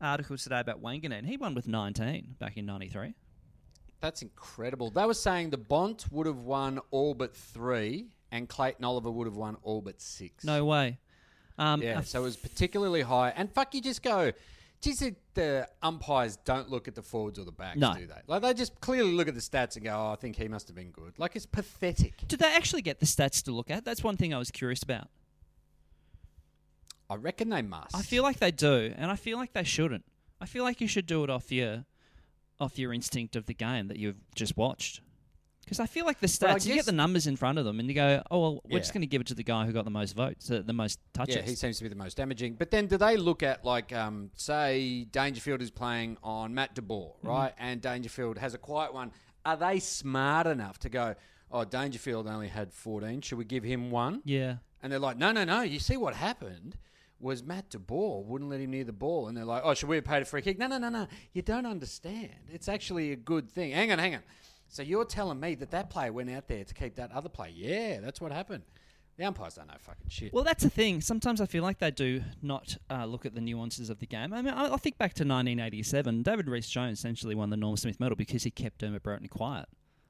[0.00, 1.26] article today about Wanganeen.
[1.26, 3.14] He won with 19 back in '93.
[4.00, 4.90] That's incredible.
[4.90, 9.26] They were saying the Bont would have won all but three, and Clayton Oliver would
[9.26, 10.44] have won all but six.
[10.44, 10.98] No way.
[11.58, 13.30] Um, Yeah, so it was particularly high.
[13.36, 14.32] And fuck, you just go,
[14.80, 17.94] geez, the- the umpires don't look at the forwards or the backs, No.
[17.94, 18.20] do they?
[18.26, 20.68] Like, they just clearly look at the stats and go, oh, I think he must
[20.68, 21.18] have been good.
[21.18, 22.26] Like, it's pathetic.
[22.26, 23.84] Did they actually get the stats to look at?
[23.84, 25.08] That's one thing I was curious about.
[27.10, 27.94] I reckon they must.
[27.94, 30.04] I feel like they do, and I feel like they shouldn't.
[30.40, 31.84] I feel like you should do it off your
[32.60, 35.00] off your instinct of the game that you've just watched.
[35.64, 37.88] Because I feel like the stats, you get the numbers in front of them, and
[37.88, 38.78] you go, "Oh well, we're Yeah.
[38.80, 40.72] just going to give it to the guy who got the most votes, uh, the
[40.72, 42.54] most touches." Yeah, he seems to be the most damaging.
[42.54, 47.14] But then do they look at, like, um, say, Dangerfield is playing on Matt DeBoer,
[47.18, 47.28] Mm-hmm.
[47.28, 47.54] right?
[47.56, 49.12] And Dangerfield has a quiet one.
[49.44, 51.14] Are they smart enough to go,
[51.52, 53.20] oh, Dangerfield only had 14.
[53.20, 54.22] Should we give him one?
[54.24, 54.56] yeah.
[54.82, 55.60] And they're like, no, no, no.
[55.60, 56.78] You see what happened
[57.20, 59.28] was Matt DeBoer wouldn't let him near the ball.
[59.28, 60.58] And they're like, oh, should we have paid a free kick?
[60.58, 61.06] No, no, no, no.
[61.32, 62.30] You don't understand.
[62.50, 63.72] It's actually a good thing.
[63.72, 64.22] Hang on, hang on.
[64.68, 67.52] So you're telling me that that player went out there to keep that other player?
[67.54, 68.62] Yeah, that's what happened.
[69.18, 70.32] The umpires don't know fucking shit.
[70.32, 71.02] Well, that's the thing.
[71.02, 74.32] Sometimes I feel like they do not uh, look at the nuances of the game.
[74.32, 76.22] I mean, I, I think back to 1987.
[76.22, 79.66] David Rhys-Jones essentially won the Norm Smith Medal because he kept Dermott Brereton quiet.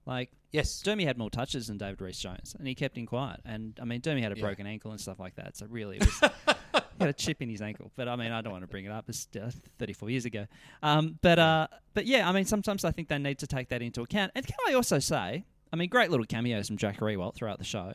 [0.06, 0.82] Like yes.
[0.84, 3.40] Dermy had more touches than David Rhys Jones, and he kept him quiet.
[3.44, 4.42] And I mean, Dermy had a Yeah.
[4.42, 5.56] broken ankle and stuff like that.
[5.56, 6.18] So really, it was,
[6.72, 7.90] he had a chip in his ankle.
[7.96, 9.08] But I mean, I don't want to bring it up.
[9.08, 10.46] It's uh, 34 years ago.
[10.82, 13.82] Um, but uh, but yeah, I mean, sometimes I think they need to take that
[13.82, 14.32] into account.
[14.34, 17.64] And can I also say, I mean, great little cameos from Jack Riewoldt throughout the
[17.64, 17.92] show.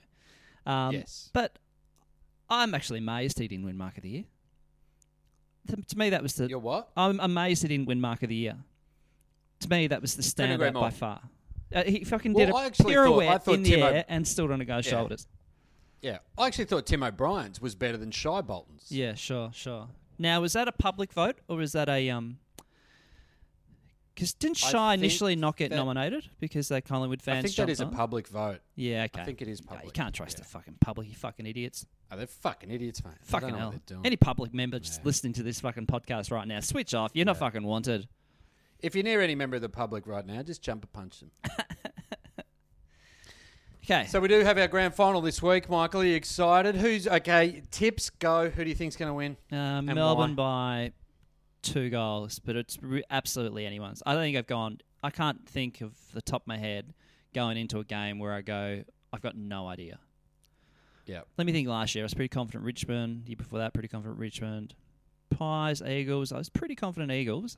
[0.66, 1.30] Um, Yes.
[1.34, 1.60] But
[2.50, 4.24] I'm actually amazed he didn't win Mark of the Year.
[5.68, 6.48] To, to me, that was the.
[6.48, 6.90] You're what?
[6.96, 8.56] I'm amazed he didn't win Mark of the Year.
[9.62, 11.22] To me, that was the standout by far.
[11.74, 13.92] Uh, he fucking Well, did I a actually thought- I pirouette thought in the Timo-
[13.94, 14.92] air and still on a guy's Yeah.
[14.92, 15.28] shoulders.
[16.02, 16.20] Yeah.
[16.38, 18.92] I actually thought Tim O'Brien's was better than Shai Bolton's.
[18.92, 19.88] Yeah, sure, sure.
[20.20, 22.38] Now, was that a public vote or was that a um?
[24.14, 27.70] Because didn't Shai initially not get that- nominated because the Collingwood fans I think that
[27.70, 28.62] is a public vote.
[28.76, 29.22] Yeah, okay.
[29.22, 29.86] I think it is public.
[29.88, 30.44] you can't trust Yeah.
[30.44, 31.86] the fucking public, you fucking idiots.
[32.12, 33.16] Oh, they're fucking idiots, mate.
[33.20, 33.74] They Fucking hell.
[34.06, 35.06] Any public member just Yeah.
[35.06, 37.12] listening to this fucking podcast right now, switch off.
[37.14, 38.08] You're not fucking wanted.
[38.82, 41.32] If you're near any member of the public right now, just jump and punch them.
[43.86, 44.08] Okay.
[44.08, 46.02] So we do have our grand final this week, Michael.
[46.02, 46.76] Are you excited?
[46.76, 47.62] Who's okay?
[47.70, 48.50] Tips go.
[48.50, 49.38] Who do you think's going to win?
[49.52, 50.92] Uh, Melbourne by
[51.62, 54.02] two goals, but it's re- absolutely anyone's.
[54.04, 54.80] I don't think I've gone.
[55.04, 56.96] I can't think of the top of my head
[57.36, 58.84] going into a game where I go.
[59.14, 60.00] I've got no idea.
[61.06, 61.22] Yeah.
[61.38, 61.68] Let me think.
[61.68, 63.28] Last year, I was pretty confident Richmond.
[63.28, 64.74] Year before that, pretty confident Richmond.
[65.30, 66.32] Pies, Eagles.
[66.32, 67.56] I was pretty confident Eagles.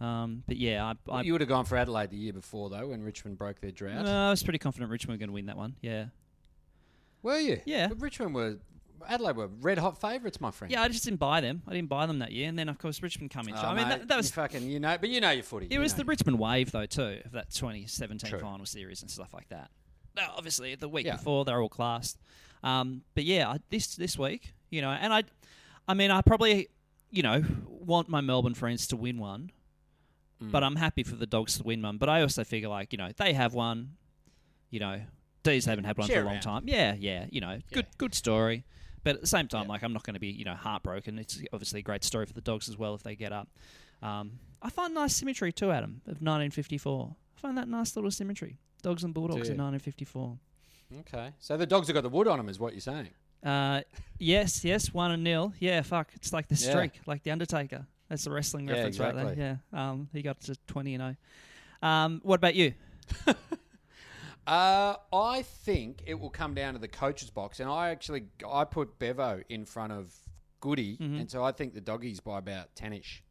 [0.00, 2.88] Um, but yeah, I, I, you would have gone for Adelaide the year before, though,
[2.88, 4.04] when Richmond broke their drought.
[4.06, 5.76] no, I was pretty confident Richmond were going to win that one.
[5.82, 6.06] Yeah,
[7.22, 7.60] Were you?
[7.66, 7.88] Yeah.
[7.88, 8.58] But Richmond were.
[9.08, 10.70] Adelaide were red hot favourites, my friend.
[10.70, 10.82] yeah.
[10.82, 11.62] I just didn't buy them.
[11.66, 13.54] I didn't buy them that year, and then of course Richmond come in.
[13.54, 15.66] Oh, I mean, mate, that, that was fucking you know, but you know your footy.
[15.66, 18.38] It You was the Richmond wave, though, too, of that 2017 True.
[18.38, 19.70] final series and stuff like that.
[20.16, 21.16] Now, obviously, the week Yeah.
[21.16, 22.18] before they're all classed,
[22.62, 25.22] um, but yeah, I- this this week, you know, and I,
[25.88, 26.68] I mean, I probably,
[27.10, 29.50] you know, want my Melbourne friends to win one,
[30.42, 30.50] Mm.
[30.50, 31.98] but I'm happy for the Dogs to win one.
[31.98, 33.96] But I also figure like, you know, they have one,
[34.70, 35.00] you know,
[35.42, 36.42] D's haven't had one Share for a long around.
[36.42, 36.62] time.
[36.66, 38.64] Yeah, yeah, you know, good good story.
[39.02, 39.68] But at the same time, Yeah.
[39.72, 41.18] like I'm not going to be, you know, heartbroken.
[41.18, 43.48] It's obviously a great story for the dogs as well if they get up.
[44.02, 47.16] Um, I find nice symmetry too, Adam, of 1954.
[47.36, 48.58] I find that nice little symmetry.
[48.82, 50.38] Dogs and Bulldogs in 1954.
[51.00, 53.08] Okay, so the dogs have got the wood on them, is what you're saying?
[53.44, 53.80] Uh,
[54.18, 55.52] yes, yes, one and nil.
[55.58, 56.10] Yeah, fuck.
[56.14, 56.70] It's like the Yeah.
[56.70, 57.86] streak, like the Undertaker.
[58.10, 59.58] That's the wrestling Yeah, reference right there.
[59.72, 59.90] Yeah.
[59.90, 61.16] Um, he got to 20 and
[61.82, 61.90] 0.
[61.90, 62.74] Um, what about you?
[64.46, 68.64] Uh, I think it will come down to the coach's box, and I actually I
[68.64, 70.12] put Bevo in front of
[70.60, 71.20] Goody, Mhm.
[71.20, 73.22] and so I think the doggies by about ten-ish.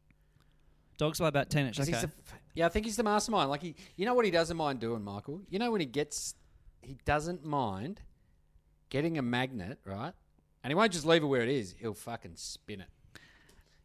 [0.96, 1.76] Dogs by about 10 inch.
[1.78, 2.00] 'Cause Okay.
[2.00, 2.12] the-
[2.54, 3.50] yeah, I think he's the mastermind.
[3.50, 5.42] Like he, you know what he doesn't mind doing, Michael.
[5.50, 6.34] You know when he gets,
[6.80, 8.02] he doesn't mind
[8.88, 10.14] getting a magnet, right?
[10.62, 11.74] And he won't just leave it where it is.
[11.78, 12.88] He'll fucking spin it.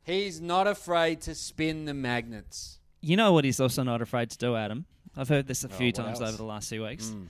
[0.06, 2.80] He's not afraid to spin the magnets.
[3.02, 4.86] You know what he's also not afraid to do, Adam?
[5.18, 6.30] I've heard this a Oh, few what times else?
[6.30, 7.08] over the last few weeks.
[7.08, 7.28] Mm.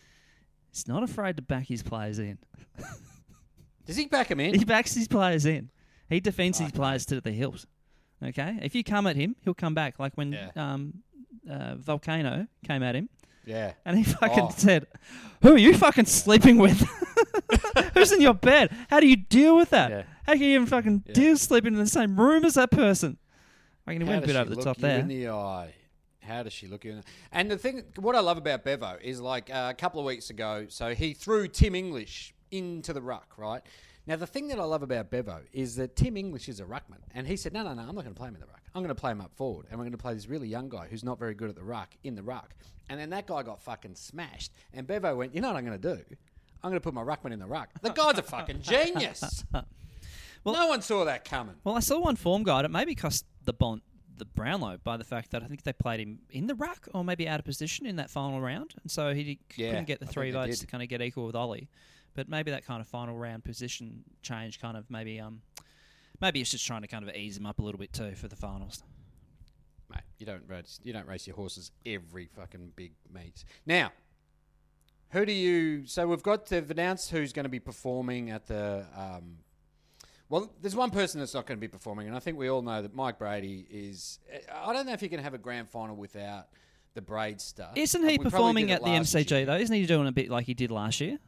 [0.72, 2.38] He's not afraid to back his players in.
[3.86, 4.56] Does he back him in?
[4.56, 5.70] He backs his players in.
[6.10, 7.66] He defends his players to the hilt.
[8.24, 8.58] Okay?
[8.62, 10.00] If you come at him, he'll come back.
[10.00, 10.50] Like when Yeah.
[10.56, 11.04] um,
[11.50, 13.10] uh, Volcano came at him
[13.46, 13.74] Yeah.
[13.86, 14.54] And he fucking Oh.
[14.56, 14.88] said,
[15.44, 16.80] "Who are you fucking sleeping with?
[17.94, 18.72] Who's in your bed?
[18.90, 19.92] How do you deal with that?
[19.92, 20.04] Yeah.
[20.26, 21.14] How can you even fucking Yeah.
[21.14, 23.18] deal sleeping in the same room as that person?"
[23.88, 25.00] I can How went a bit over the top there.
[25.00, 25.74] in the eye?
[26.22, 29.50] How does she look in And the thing, what I love about Bevo is like
[29.52, 33.62] uh, a couple of weeks ago, so he threw Tim English into the ruck, right?
[34.08, 37.02] Now, the thing that I love about Bevo is that Tim English is a ruckman.
[37.14, 38.62] And he said, no, no, no, I'm not going to play him in the ruck.
[38.76, 39.66] I'm going to play him up forward.
[39.70, 41.64] And we're going to play this really young guy who's not very good at the
[41.64, 42.54] ruck in the ruck.
[42.90, 44.52] And then that guy got fucking smashed.
[44.74, 46.04] And Bevo went, you know what I'm going to do?
[46.64, 47.70] I'm going to put my ruckman in the ruck.
[47.82, 49.44] The guy's a fucking genius.
[50.54, 51.56] no one saw that coming.
[51.64, 52.66] Well, I saw one form guide.
[52.66, 53.82] It maybe cost the Bont
[54.18, 57.04] the Brownlow by the fact that I think they played him in the ruck or
[57.04, 60.06] maybe out of position in that final round, and so he Yeah, couldn't get the
[60.06, 61.68] three votes to kind of get equal with Ollie.
[62.14, 65.42] But maybe that kind of final round position change kind of maybe um
[66.22, 68.30] maybe it's just trying to kind of ease him up a little bit too for
[68.30, 68.84] the finals.
[69.90, 70.04] mate.
[70.18, 70.80] You don't race.
[70.84, 73.44] You don't race your horses every fucking big meet.
[73.66, 73.92] Now,
[75.10, 75.86] who do you?
[75.88, 78.86] So we've got they've announced who's going to be performing at the.
[78.96, 79.40] Um,
[80.30, 82.62] well, there's one person that's not going to be performing, and I think we all
[82.62, 84.20] know that Mike Brady is.
[84.54, 86.48] I don't know if you can have a grand final without
[86.96, 87.74] the braid stuff.
[87.76, 89.46] Isn't he performing at the MCG year.
[89.46, 89.58] though?
[89.58, 91.20] Isn't he doing a bit like he did last year?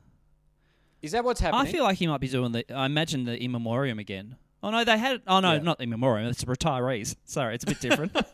[1.02, 1.68] Is that what's happening?
[1.68, 2.66] I feel like he might be doing the.
[2.74, 4.36] I imagine the in memoriam again.
[4.64, 5.22] Oh no, they had.
[5.28, 5.60] Oh no, Yeah.
[5.60, 6.28] not in memoriam.
[6.30, 7.16] It's retirees.
[7.26, 8.14] Sorry, it's a bit different.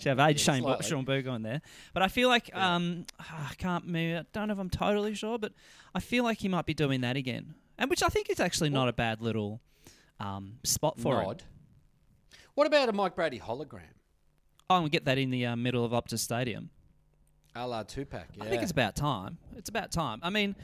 [0.00, 0.86] Should have age Shane slightly.
[0.86, 3.86] Shaun Burgoyne on there, but I feel like um I can't.
[3.88, 5.52] Maybe, I don't know if I'm totally sure, but
[5.94, 8.70] I feel like he might be doing that again, and which I think is actually
[8.70, 9.60] not a bad little
[10.20, 11.42] um spot for Nod.
[11.42, 11.44] it.
[12.54, 13.82] What about a Mike Brady hologram?
[14.68, 16.70] I'm gonna get that in the uh, middle of Optus Stadium.
[17.54, 18.26] A la Tupac.
[18.34, 18.44] Yeah.
[18.44, 19.38] I think it's about time.
[19.56, 20.20] It's about time.
[20.22, 20.56] I mean,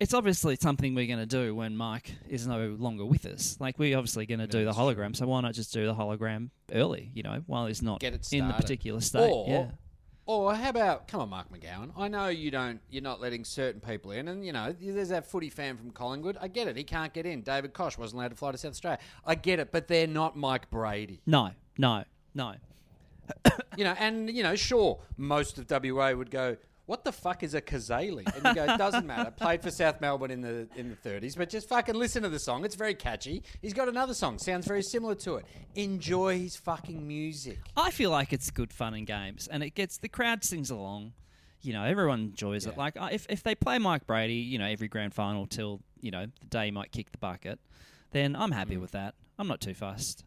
[0.00, 3.56] it's obviously something we're going to do when Mike is no longer with us.
[3.60, 6.50] Like, we're obviously going to do the hologram, so why not just do the hologram
[6.72, 9.30] early, you know, while he's not in the particular state?
[9.30, 9.70] Or, yeah.
[10.26, 11.90] Or how about come on, Mark McGowan?
[11.96, 12.80] I know you don't.
[12.88, 16.38] You're not letting certain people in, and you know there's that footy fan from Collingwood.
[16.40, 16.76] I get it.
[16.76, 17.42] He can't get in.
[17.42, 18.98] David Koch wasn't allowed to fly to South Australia.
[19.26, 21.20] I get it, but they're not Mike Brady.
[21.26, 22.54] No, no, no.
[23.76, 26.56] You know, and you know, sure, most of WA would go.
[26.86, 28.26] What the fuck is a Cazaly?
[28.36, 29.30] And you go, it doesn't matter.
[29.36, 32.38] Played for South Melbourne in the in the thirties, but just fucking listen to the
[32.38, 32.64] song.
[32.64, 33.42] It's very catchy.
[33.62, 35.46] He's got another song, sounds very similar to it.
[35.74, 37.58] Enjoy his fucking music.
[37.76, 41.14] I feel like it's good fun and games, and it gets the crowd sings along.
[41.62, 42.76] You know, everyone enjoys it.
[42.76, 46.26] Like, if if they play Mike Brady, you know, every grand final till you know
[46.40, 47.58] the day he might kick the bucket,
[48.10, 48.54] then I'm Mm.
[48.54, 49.14] happy with that.
[49.38, 50.24] I'm not too fussed.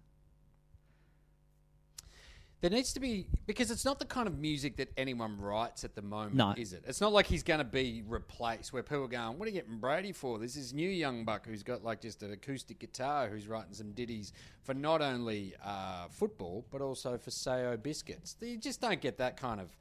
[2.59, 5.93] There needs to be because it's not the kind of music that anyone writes at
[5.93, 6.55] the moment, No.
[6.57, 6.83] is it?
[6.87, 9.61] It's not like he's going to be replaced where people are going, "What are you
[9.61, 13.29] getting Brady for?" This is new young buck who's got like just an acoustic guitar
[13.29, 18.35] who's writing some ditties for not only uh, football but also for Sao biscuits.
[18.41, 19.75] You just don't get that kind of,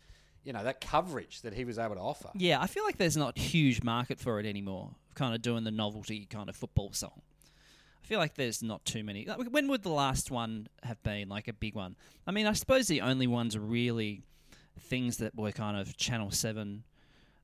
[0.45, 2.29] you know, that coverage that he was able to offer.
[2.35, 4.95] Yeah, I feel like there's not huge market for it anymore.
[5.15, 7.23] Kind of doing the novelty kind of football song.
[8.07, 9.27] I feel like there's not too many.
[9.27, 11.97] like, When would the last one have been like a big one?
[12.25, 14.23] I mean, I suppose the only ones really
[14.79, 16.85] things that were kind of Channel Seven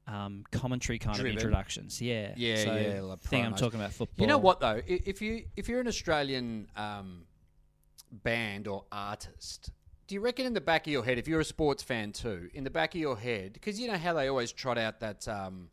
[0.07, 1.33] um, commentary kind Driven.
[1.33, 2.01] of introductions.
[2.01, 4.23] Yeah, Yeah, so yeah, like Thing I'm talking about football.
[4.23, 4.81] You know what though?
[4.87, 7.25] If you if you're an Australian um,
[8.13, 9.73] band or artist,
[10.07, 12.49] do you reckon in the back of your head, if you're a sports fan too,
[12.55, 15.27] in the back of your head, because you know how they always trot out that
[15.27, 15.71] um,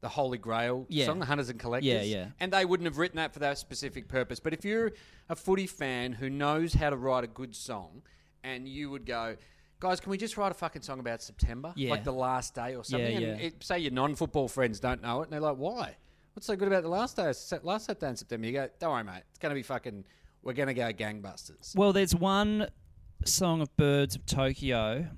[0.00, 1.06] the Holy Grail Yeah.
[1.06, 2.28] song, the Hunters and Collectors, Yeah, yeah.
[2.40, 4.38] and they wouldn't have written that for that specific purpose.
[4.40, 4.92] But if you're
[5.28, 8.02] a footy fan who knows how to write a good song,
[8.44, 9.36] and you would go.
[9.80, 11.72] Guys, can we just write a fucking song about September?
[11.76, 11.90] Yeah.
[11.90, 13.20] Like the last day or something?
[13.20, 13.46] Yeah, and yeah.
[13.46, 15.96] it- say your non-football friends don't know it, and they're like, "Why?
[16.34, 17.32] What's so good about the last day?
[17.62, 19.22] Last Saturday in September?" You go, "Don't worry, mate.
[19.30, 20.04] It's going to be fucking.
[20.42, 22.68] We're going to go gangbusters." Well, there's one
[23.24, 25.08] song of Birds of Tokyo.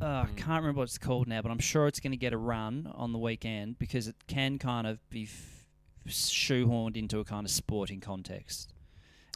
[0.00, 0.34] Uh, I Hmm.
[0.36, 2.90] can't remember what it's called now, but I'm sure it's going to get a run
[2.94, 5.66] on the weekend because it can kind of be f-
[6.08, 8.72] shoehorned into a kind of sporting context.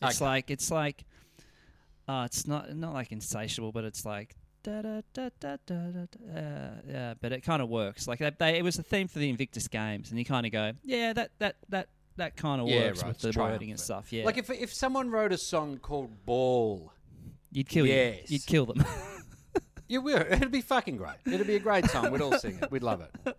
[0.02, 0.24] It's Okay.
[0.24, 1.04] like it's like
[2.08, 6.06] uh, it's not not like insatiable, but it's like da da da da da da.
[6.06, 8.06] da uh, yeah, but it kind of works.
[8.08, 10.52] Like they, they, it was a theme for the Invictus Games, and you kind of
[10.52, 13.78] go, yeah, that that that that kind of Yeah, works right, with the wording and
[13.80, 14.12] stuff.
[14.12, 16.92] Yeah, Like if if someone wrote a song called "Ball,"
[17.50, 17.92] you'd kill you.
[17.94, 18.30] Yes.
[18.30, 18.84] You'd kill them.
[19.88, 20.16] you will.
[20.30, 21.16] It'd be fucking great.
[21.26, 22.10] It'd be a great song.
[22.10, 22.70] We'd all sing it.
[22.70, 23.36] We'd love it.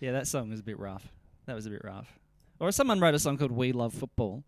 [0.00, 1.06] Yeah, that song was a bit rough.
[1.46, 2.18] That was a bit rough.
[2.60, 4.42] Or someone wrote a song called "We Love Football,"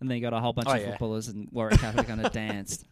[0.00, 0.90] and then you got a whole bunch Oh, of yeah.
[0.90, 2.86] footballers and Warwick Catholic kind of danced,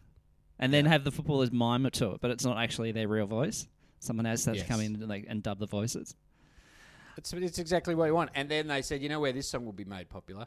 [0.59, 3.27] and then have the footballers mime it to it, but it's not actually their real
[3.27, 3.67] voice.
[3.99, 4.89] Someone else has to come Yes.
[4.89, 6.15] in and, like, and dub the voices.
[7.17, 8.29] It's it's exactly what you want.
[8.35, 10.45] And then they said, you know where this song will be made popular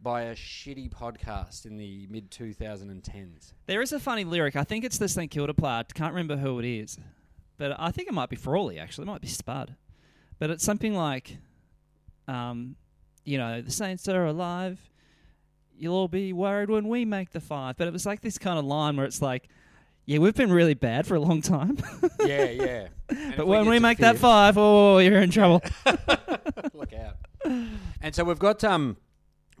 [0.00, 3.52] by a shitty podcast in the mid 2010s.
[3.66, 4.56] There is a funny lyric.
[4.56, 5.72] I think it's the St Kilda player.
[5.74, 6.98] I can't remember who it is.
[7.56, 9.04] but I think it might be Frawley actually.
[9.04, 9.74] It might be Spud,
[10.38, 11.38] but it's something like,
[12.28, 12.76] um,
[13.24, 14.78] you know, the Saints are alive.
[15.76, 17.76] You'll all be worried when we make the five.
[17.76, 19.48] But it was like this kind of line where it's like,
[20.06, 21.76] yeah, we've been really bad for a long time.
[22.24, 22.88] yeah, yeah.
[23.10, 25.62] And but when we to make that five, oh, you're in trouble.
[26.74, 27.16] Look out.
[28.00, 28.96] And so we've got um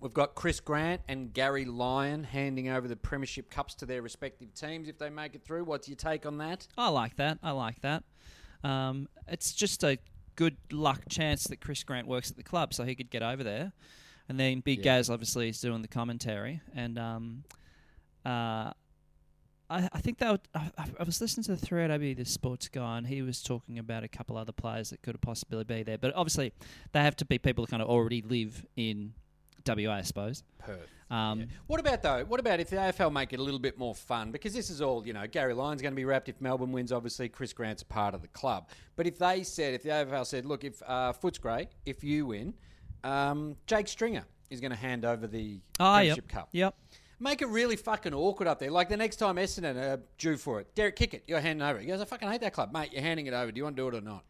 [0.00, 4.54] we've got Chris Grant and Gary Lyon handing over the premiership cups to their respective
[4.54, 5.64] teams if they make it through.
[5.64, 6.66] What's your take on that?
[6.76, 7.38] I like that.
[7.42, 8.04] I like that.
[8.64, 9.98] Um, it's just a
[10.36, 13.42] good luck chance that Chris Grant works at the club, so he could get over
[13.42, 13.72] there.
[14.28, 14.84] And then Big Yeah.
[14.84, 17.44] Gaz obviously is doing the commentary, and um,
[18.26, 18.72] uh,
[19.70, 23.06] I, I think that I, I was listening to the 3AW, the sports guy, and
[23.06, 25.98] he was talking about a couple other players that could have possibly be there.
[25.98, 26.52] But obviously,
[26.92, 29.14] they have to be people who kind of already live in
[29.66, 30.42] WA, I suppose.
[30.58, 30.88] Perth.
[31.10, 32.24] Um, What about though?
[32.26, 34.30] What about if the AFL make it a little bit more fun?
[34.30, 35.26] Because this is all you know.
[35.26, 36.92] Gary Lyon's going to be wrapped if Melbourne wins.
[36.92, 38.68] Obviously, Chris Grant's a part of the club.
[38.96, 42.52] But if they said, if the AFL said, look, if uh, Footscray, if you win,
[43.04, 45.98] um, Jake Stringer is going to hand over the Oh, yep.
[46.16, 46.48] Premiership Cup.
[46.52, 46.74] Yep.
[47.20, 48.70] Make it really fucking awkward up there.
[48.70, 51.22] Like the next time Essendon are due for it, Derek Kickett.
[51.26, 51.78] you're handing over.
[51.80, 52.92] He goes, I fucking hate that club, mate.
[52.92, 53.50] You're handing it over.
[53.50, 54.24] Do you want to do it or not?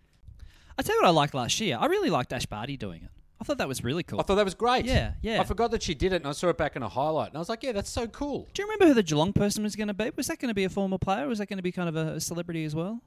[0.79, 1.77] I tell you what I liked last year.
[1.79, 3.11] I really liked Ash Barty doing it.
[3.41, 4.19] I thought that was really cool.
[4.21, 4.85] I thought that was great.
[4.85, 5.41] Yeah, yeah.
[5.41, 7.37] I forgot that she did it, and I saw it back in a highlight, and
[7.37, 8.49] I was like, yeah, that's so cool.
[8.53, 10.11] Do you remember who the Geelong person was going to be?
[10.17, 11.25] Was that going to be a former player?
[11.27, 13.01] Or was that going to be kind of a, a celebrity as well?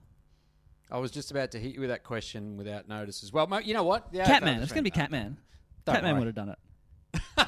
[0.89, 3.47] I was just about to hit you with that question without notice as well.
[3.61, 4.13] You know what?
[4.13, 4.61] AFL Catman.
[4.63, 4.91] It's going to be.
[4.91, 5.37] Catman.
[5.85, 6.19] Don't Catman worry.
[6.25, 7.47] would have done it.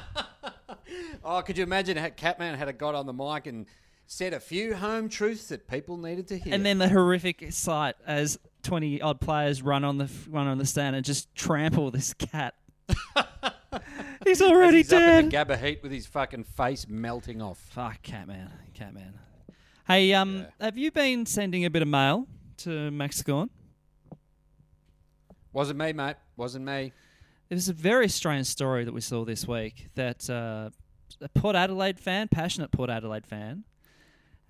[1.24, 3.66] Oh, could you imagine how Catman had a got on the mic and
[4.06, 6.52] said a few home truths that people needed to hear?
[6.54, 10.66] And then the horrific sight as twenty odd players run on the run on the
[10.66, 12.54] stand and just trample this cat.
[14.24, 15.48] He's already he's up in dead.
[15.48, 17.58] the Gabba heat with his fucking face melting off.
[17.58, 18.50] Fuck Catman.
[18.72, 19.18] Catman.
[19.86, 22.26] Hey, um, have you been sending a bit of mail
[22.58, 23.50] to Max Gawn?
[25.52, 26.16] Wasn't me, mate.
[26.36, 26.92] Wasn't me.
[27.50, 30.70] It was a very strange story that we saw this week that uh,
[31.20, 33.64] a Port Adelaide fan, passionate Port Adelaide fan,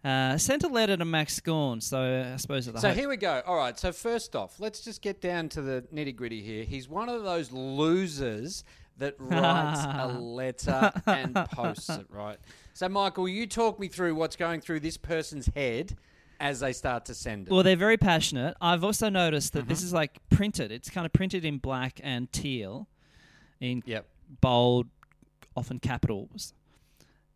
[0.05, 1.81] uh, sent a letter to Max Gawn.
[1.81, 3.43] So I suppose at the So here we go.
[3.47, 3.79] All right.
[3.79, 6.65] So first off, let's just get down to the nitty gritty here.
[6.65, 8.65] He's one of those losers
[8.99, 12.07] that writes a letter and posts it.
[12.11, 12.39] Right.
[12.75, 15.97] So Michael, you talk me through what's going through this person's head
[16.41, 17.53] as they start to send it.
[17.53, 18.57] Well, they're very passionate.
[18.61, 19.87] I've also noticed that this Mm-hmm.
[19.87, 20.71] is like printed.
[20.73, 22.89] It's kind of printed in black and teal,
[23.61, 24.07] in yep.
[24.41, 24.89] bold,
[25.57, 26.53] often capitals.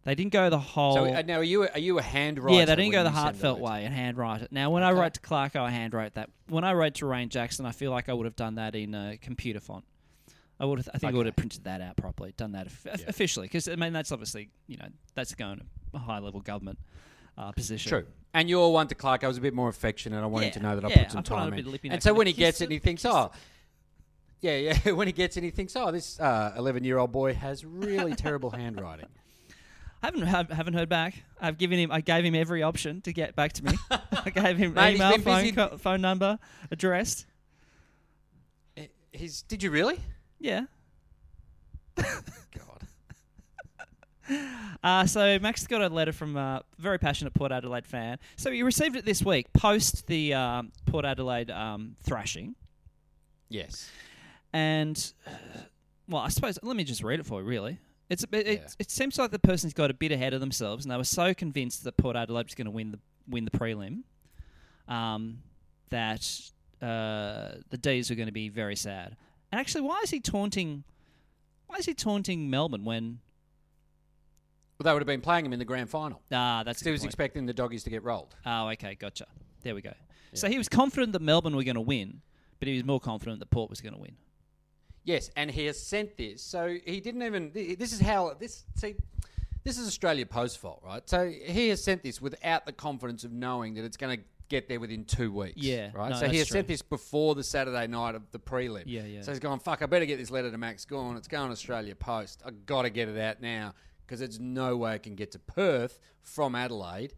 [0.09, 0.95] They didn't go the whole.
[0.95, 2.59] So uh, now, are you a, are you a hand writer?
[2.59, 4.51] yeah, they didn't go the you send a heartfelt way and handwrite it.
[4.51, 5.01] Now, when I Okay.
[5.01, 6.31] wrote to Clarko, I handwrote that.
[6.49, 8.95] When I wrote to Rain Jackson, I feel like I would have done that in
[8.95, 9.85] a computer font.
[10.59, 10.79] I would.
[10.79, 13.69] Have, I think I would have printed that out properly, done that of- officially, because
[13.69, 16.79] I mean that's obviously you know that's going to a high level government
[17.37, 17.91] uh, position.
[17.91, 18.07] True.
[18.33, 20.23] And your one to Clark, I was a bit more affectionate.
[20.23, 21.59] I wanted Yeah, to know that I yeah, put some I put on a time
[21.59, 21.67] in.
[21.67, 23.31] And neck so when he gets it, he thinks, oh,
[24.41, 24.93] yeah, yeah.
[24.93, 29.09] when he gets it, he thinks, oh, this eleven-year-old boy has really terrible handwriting.
[30.03, 31.15] I haven't have, haven't heard back.
[31.41, 31.91] I've given him.
[31.91, 33.73] I gave him every option to get back to me.
[33.91, 36.39] I gave him Mate, he's email, been phone, busy- co- phone number,
[36.71, 37.27] address.
[39.13, 39.43] He's.
[39.43, 39.99] Did you really?
[40.39, 40.67] Yeah.
[41.97, 42.07] God.
[44.85, 48.19] Uh, so Max got a letter from a very passionate Port Adelaide fan.
[48.37, 52.55] So he received it this week, post the um, Port Adelaide um, thrashing.
[53.49, 53.91] Yes.
[54.53, 55.31] And, uh,
[56.09, 57.79] well, I suppose, let me just read it for you, really.
[58.09, 58.67] It's it, it, Yeah.
[58.79, 61.35] it seems like the person's got a bit ahead of themselves, and they were so
[61.35, 64.03] convinced that Port Adelaide was going to win the win the prelim
[64.89, 65.43] um,
[65.91, 66.23] that
[66.81, 69.17] uh, the D's were going to be very sad.
[69.53, 70.85] And actually, why is he taunting?
[71.67, 73.19] Why is he taunting Melbourne when?
[74.79, 76.23] Well, they would have been playing him in the grand final.
[76.31, 77.09] Ah, that's He was point.
[77.11, 78.37] expecting the doggies to get rolled.
[78.47, 79.27] Oh, okay, gotcha.
[79.63, 79.93] There we go.
[80.35, 82.21] So he was confident that Melbourne were going to win,
[82.61, 84.13] but he was more confident that Port was going to win.
[85.09, 86.43] Yes, and he has sent this.
[86.43, 87.51] So he didn't even.
[87.55, 88.65] This is how this.
[88.75, 88.95] See,
[89.65, 91.09] this is Australia Post fault, right?
[91.09, 94.69] So he has sent this without the confidence of knowing that it's going to get
[94.69, 95.57] there within two weeks.
[95.57, 96.11] Yeah, right.
[96.11, 98.83] no, so he has sent this before the Saturday night of the prelim.
[98.85, 99.23] Yeah, yeah.
[99.23, 99.61] So he's gone.
[99.61, 99.81] Fuck!
[99.81, 101.17] I better get this letter to Max Gawn.
[101.17, 102.43] It's going Australia Post.
[102.45, 103.73] I got to get it out now
[104.07, 107.15] because there's no way I can get to Perth from Adelaide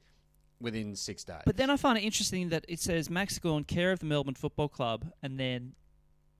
[0.61, 1.43] within six days.
[1.45, 4.34] But then I find it interesting that it says Max Gawn, care of the Melbourne
[4.34, 5.72] Football Club, and then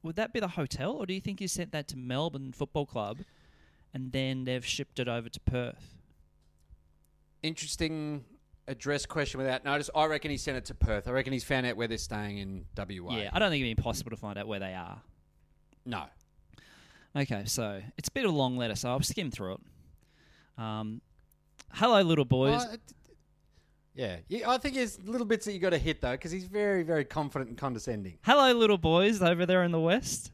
[0.03, 2.87] would that be the hotel, or do you think he sent that to Melbourne Football
[2.87, 3.19] Club,
[3.93, 5.97] and then they've shipped it over to Perth?
[7.43, 8.25] interesting
[8.69, 9.91] address question without notice.
[9.95, 11.09] I reckon he sent it to Perth.
[11.09, 13.17] I reckon he's found out where they're staying in WA.
[13.17, 15.01] Yeah, I don't think it'd be impossible to find out where they are.
[15.85, 16.05] no.
[17.17, 19.61] Okay, so it's a bit of a long letter, so I'll skim through it.
[20.63, 21.01] Um,
[21.73, 22.63] hello, little boys.
[22.73, 22.81] It-
[24.01, 24.49] Yeah, yeah.
[24.51, 27.05] I think there's little bits that you got to hit though, because he's very, very
[27.05, 28.17] confident and condescending.
[28.23, 30.33] Hello, little boys over there in the west.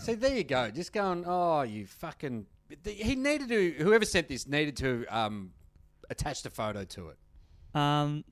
[0.00, 0.70] See, there you go.
[0.70, 2.46] Just going, oh, you fucking.
[2.82, 3.70] He needed to.
[3.72, 5.50] Whoever sent this needed to um,
[6.08, 7.18] attach the photo to it.
[7.78, 8.24] Um,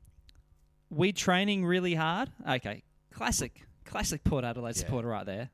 [0.89, 2.31] we training really hard.
[2.49, 4.81] Okay, classic, classic Port Adelaide Yeah.
[4.81, 5.51] supporter right there.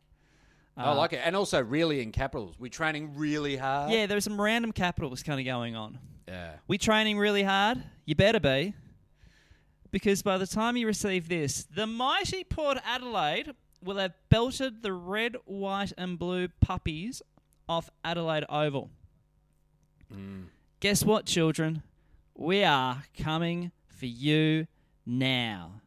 [0.77, 2.55] I Uh, like it, and also really in capitals.
[2.57, 3.91] We training really hard.
[3.91, 5.99] Yeah, there's some random capitals kind of going on.
[6.29, 6.53] yeah.
[6.69, 7.83] We training really hard.
[8.05, 8.75] You better be.
[9.91, 14.93] Because by the time you receive this, the mighty Port Adelaide will have belted the
[14.93, 17.23] red, white, and blue puppies
[17.69, 18.91] off Adelaide Oval.
[20.13, 20.47] Mm.
[20.81, 21.83] Guess what, children?
[22.35, 24.67] We are coming for you
[25.07, 25.81] now.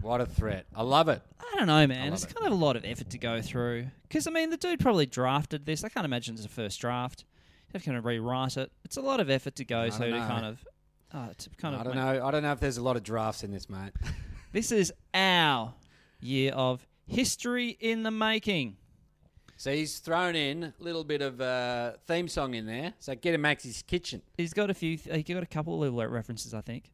[0.00, 0.66] What a threat!
[0.74, 1.22] I love it.
[1.40, 2.12] I don't know, man.
[2.12, 2.34] It's it.
[2.34, 3.88] kind of a lot of effort to go through.
[4.02, 5.82] Because, I mean, the dude probably drafted this.
[5.82, 7.24] I can't imagine it's a first draft.
[7.68, 8.70] You have to kind of rewrite it.
[8.84, 10.64] It's a lot of effort to go to don't to kind of.
[11.12, 12.26] Uh, to kind I of don't know.
[12.26, 13.92] I don't know if there's a lot of drafts in this, mate.
[14.50, 15.74] This is our
[16.20, 18.76] year of history in the making.
[19.58, 22.94] so he's thrown in a little bit of uh, theme song in there.
[22.98, 24.22] So get him Max's kitchen.
[24.38, 24.96] He's got a few.
[24.96, 26.90] He's got a couple of little references, I think.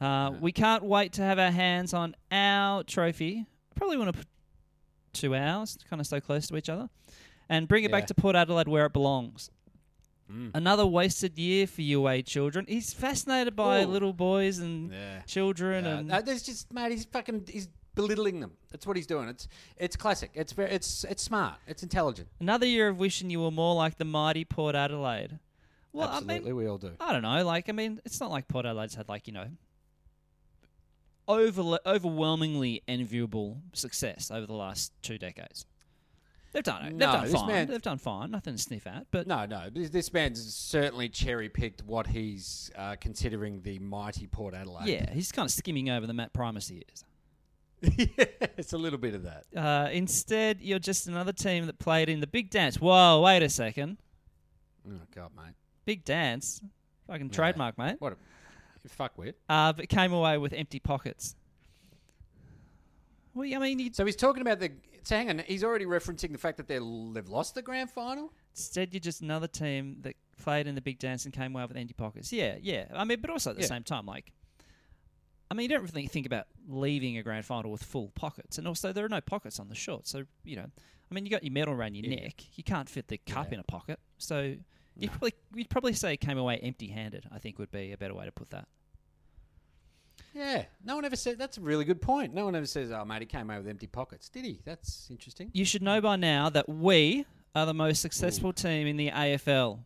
[0.00, 3.46] Uh, We can't wait to have our hands on our trophy.
[3.76, 4.26] Probably want to put
[5.12, 6.88] two hours, kind of so close to each other,
[7.48, 7.96] and bring it Yeah.
[7.96, 9.50] back to Port Adelaide where it belongs.
[10.30, 10.50] Mm.
[10.54, 12.66] Another wasted year for UA children.
[12.68, 13.86] He's fascinated by Ooh.
[13.86, 15.22] little boys and Yeah.
[15.22, 16.92] children, Yeah, and no, there's just mate.
[16.92, 17.46] He's fucking.
[17.48, 18.52] He's belittling them.
[18.70, 19.28] That's what he's doing.
[19.28, 20.30] It's it's classic.
[20.34, 20.70] It's very.
[20.70, 21.54] It's it's smart.
[21.66, 22.28] It's intelligent.
[22.40, 25.38] another year of wishing you were more like the mighty Port Adelaide.
[25.92, 26.92] Well, I Absolutely, mean, we all do.
[27.00, 27.42] I don't know.
[27.44, 29.46] Like, I mean, it's not like Port Adelaide's had like you know,
[31.26, 35.66] over, overwhelmingly enviable success over the last two decades.
[36.52, 36.88] They've done it.
[36.90, 37.46] They've No, done this fine.
[37.46, 38.30] man- They've done fine.
[38.30, 39.06] Nothing to sniff at.
[39.10, 39.68] But No, no.
[39.70, 44.88] This, this man's certainly cherry picked what he's uh, considering the mighty Port Adelaide.
[44.88, 47.04] yeah, he's kind of skimming over the Matt Primus years.
[47.82, 48.24] yeah,
[48.56, 49.44] it's a little bit of that.
[49.54, 52.80] Uh, instead, you're just another team that played in the big dance.
[52.80, 53.98] Whoa, wait a second.
[54.88, 55.54] Oh God, mate.
[55.84, 56.60] Big dance.
[57.06, 57.96] Fucking trademark, mate.
[58.00, 58.16] What a
[58.82, 59.34] you fuck with.
[59.48, 61.36] Uh, but came away with empty pockets.
[63.34, 64.72] Well, I mean, you So he's talking about the.
[65.08, 66.80] Hang on, he's already referencing the fact that they're,
[67.12, 68.32] they've lost the grand final.
[68.54, 71.76] Instead, you're just another team that played in the big dance and came away with
[71.76, 72.32] empty pockets.
[72.32, 72.86] Yeah, yeah.
[72.94, 73.68] I mean, but also at the Yeah.
[73.68, 74.32] same time, like,
[75.50, 78.68] I mean, you don't really think about leaving a grand final with full pockets, and
[78.68, 80.06] also there are no pockets on the short.
[80.06, 80.66] So you know,
[81.10, 82.24] I mean, you got your medal around your Yeah.
[82.24, 82.56] neck.
[82.58, 83.98] You can't fit the cup in a pocket.
[84.18, 84.56] So
[84.94, 87.28] you probably you'd probably say came away empty-handed.
[87.32, 88.68] I think would be a better way to put that.
[90.38, 91.36] Yeah, no one ever said.
[91.36, 92.32] That's a really good point.
[92.32, 94.60] No one ever says, "Oh, mate, he came over with empty pockets." Did he?
[94.64, 95.50] That's interesting.
[95.52, 97.26] You should know by now that we
[97.56, 99.80] are the most successful team in the AFL.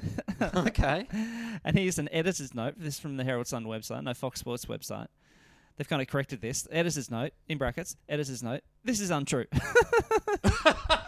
[0.54, 1.08] okay.
[1.62, 2.76] And here's an editor's note.
[2.78, 5.08] This is from the Herald Sun website, no Fox Sports website.
[5.76, 6.66] They've kind of corrected this.
[6.70, 8.62] Editor's note, in brackets, editor's note.
[8.82, 9.44] This is untrue.
[9.52, 11.02] I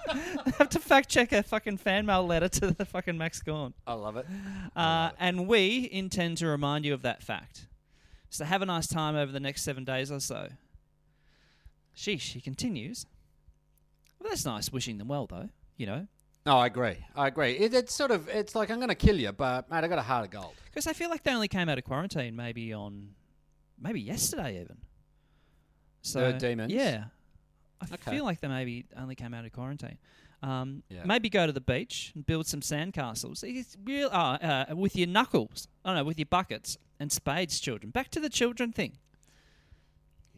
[0.58, 3.72] have to fact check a fucking fan mail letter to the fucking Max Gawn.
[3.86, 4.26] I love it.
[4.76, 7.68] Uh, and we intend to remind you of that fact.
[8.32, 10.48] So have a nice time over the next seven days or so.
[11.94, 13.04] Sheesh, he continues.
[14.18, 16.06] Well, that's nice wishing them well, though, you know.
[16.46, 16.96] No, I agree.
[17.14, 17.52] I agree.
[17.52, 18.28] It, it's sort of.
[18.30, 20.54] It's like I'm going to kill you, but mate, I got a heart of gold.
[20.64, 23.10] Because I feel like they only came out of quarantine maybe on,
[23.78, 24.78] maybe yesterday even.
[26.00, 26.72] So demons?
[26.72, 27.04] Yeah,
[27.82, 28.12] I Okay.
[28.12, 29.98] feel like they maybe only came out of quarantine.
[30.42, 31.04] Um, Yeah.
[31.04, 33.44] Maybe go to the beach and build some sandcastles.
[33.44, 34.38] It's real uh,
[34.70, 35.68] uh, with your knuckles.
[35.84, 37.90] I don't know, with your buckets and spades, children.
[37.90, 38.92] Back to the children thing.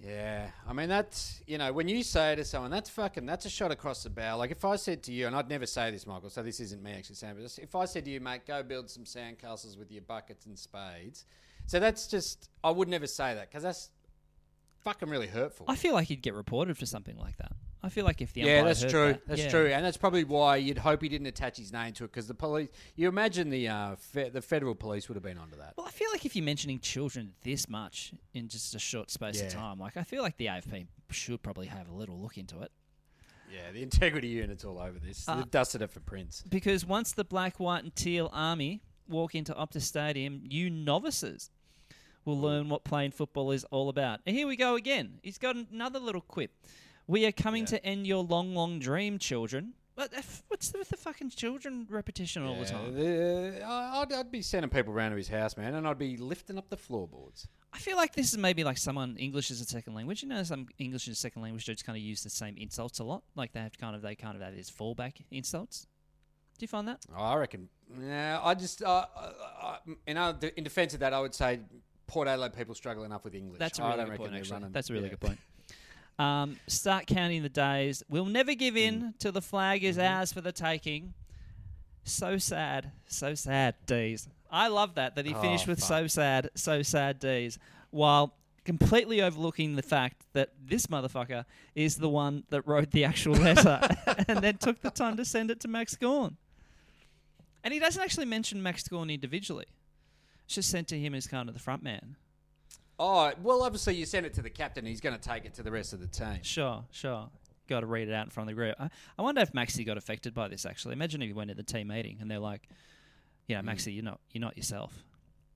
[0.02, 3.50] Yeah, I mean that's you know when you say to someone that's fucking that's a
[3.50, 4.36] shot across the bow.
[4.36, 6.30] Like if I said to you, and I'd never say this, Michael.
[6.30, 8.90] So this isn't me actually saying, but if I said to you, mate, go build
[8.90, 11.24] some sandcastles with your buckets and spades.
[11.66, 13.90] So that's just I would never say that because that's
[14.80, 15.66] fucking really hurtful.
[15.68, 17.52] I feel like you'd get reported for something like that.
[17.84, 19.08] I feel like if the yeah, that's true.
[19.12, 19.50] that- That's yeah.
[19.50, 22.26] true, and that's probably why you'd hope he didn't attach his name to it because
[22.26, 22.68] the police.
[22.96, 25.74] You imagine the uh, fe- the federal police would have been onto that.
[25.76, 29.38] Well, I feel like if you're mentioning children this much in just a short space
[29.40, 29.46] Yeah.
[29.48, 32.60] of time, like I feel like the AFP should probably have a little look into
[32.62, 32.72] it.
[33.52, 35.28] Yeah, the integrity unit's all over this.
[35.28, 36.42] Uh, They've dusted it for prints.
[36.48, 41.50] Because once the black, white, and teal army walk into Optus Stadium, you novices
[42.24, 44.20] will learn what playing football is all about.
[44.26, 45.18] And here we go again.
[45.22, 46.50] He's got another little quip.
[47.06, 47.66] We are coming Yeah.
[47.78, 49.74] to end your long, long dream, children.
[49.94, 52.94] What the what's with the fucking children repetition all the time?
[52.94, 56.16] the- I- I'd, I'd be sending people around to his house, man, and I'd be
[56.16, 57.46] lifting up the floorboards.
[57.72, 60.22] I feel like this is maybe like someone English as a second language.
[60.22, 62.98] You know, some English as a second language dudes kind of use the same insults
[62.98, 63.22] a lot.
[63.36, 65.86] Like they have kind of they kind of have these fallback insults.
[66.58, 67.04] Do you find that?
[67.16, 67.68] I reckon.
[68.00, 69.32] Yeah, I just, uh, uh,
[69.62, 69.76] uh,
[70.06, 71.60] you know, in defence of that, I would say
[72.06, 73.58] Port Adelaide people struggle enough with English.
[73.58, 74.52] That's a I really good point, actually.
[74.52, 75.10] running- That's a really yeah.
[75.10, 75.38] good point.
[76.18, 78.02] Um, start counting the days.
[78.08, 79.18] We'll never give in Mm.
[79.18, 80.14] till the flag is Mm-hmm.
[80.14, 81.14] ours for the taking.
[82.04, 82.92] So sad.
[83.06, 84.28] So sad, D's.
[84.50, 87.58] I love that, that he Oh, finished with so sad, so sad, D's,
[87.90, 88.34] while
[88.64, 91.44] completely overlooking the fact that this motherfucker
[91.74, 93.80] is the one that wrote the actual letter
[94.28, 96.36] and then took the time to send it to Max Gawn.
[97.64, 99.66] And he doesn't actually mention Max Gawn individually.
[100.44, 102.16] It's just sent to him as kind of the front man.
[102.98, 104.86] Oh well, obviously you send it to the captain.
[104.86, 106.38] He's going to take it to the rest of the team.
[106.42, 107.28] Sure, sure.
[107.68, 108.76] Got to read it out in front of the group.
[108.78, 110.66] I, I wonder if Maxi got affected by this.
[110.66, 112.68] Actually, imagine if he went to the team meeting and they're like,
[113.48, 113.70] "You know, Hmm.
[113.70, 114.92] Maxi, you're not, you're not yourself."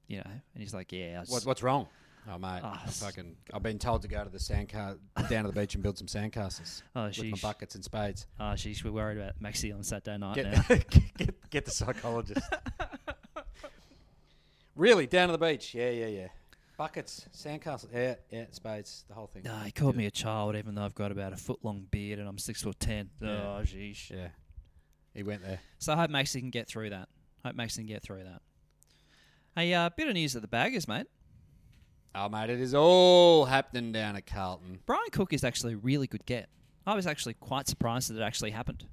[0.06, 1.86] You know, and he's like, "Yeah, What, what's wrong?
[2.30, 4.98] Oh mate, Ah, I fucking, I've been told to go to the sandcar
[5.30, 8.26] down to the beach and build some sandcastles oh, with my buckets and spades.
[8.38, 10.62] oh, sheesh, we're worried about Maxi on Saturday night Get, now."
[11.16, 12.42] get, get the psychologist.
[14.76, 15.74] really down to the beach?
[15.74, 16.28] Yeah, yeah, yeah.
[16.78, 19.42] Buckets, sandcastles, yeah, yeah, spades, the whole thing.
[19.42, 22.20] No, he called me a child, even though I've got about a foot long beard
[22.20, 23.10] and I'm six foot ten.
[23.20, 23.28] Yeah.
[23.28, 24.12] Oh, sheesh.
[24.12, 24.28] Yeah,
[25.12, 25.58] he went there.
[25.80, 27.08] So I hope Maxi can get through that.
[27.44, 28.42] Hope Maxi can get through that.
[29.56, 31.08] A uh, bit of news at the baggers, mate.
[32.14, 34.78] Oh mate, it is all happening down at Carlton.
[34.86, 36.48] Brian Cook is actually a really good get.
[36.86, 38.84] I was actually quite surprised that it actually happened.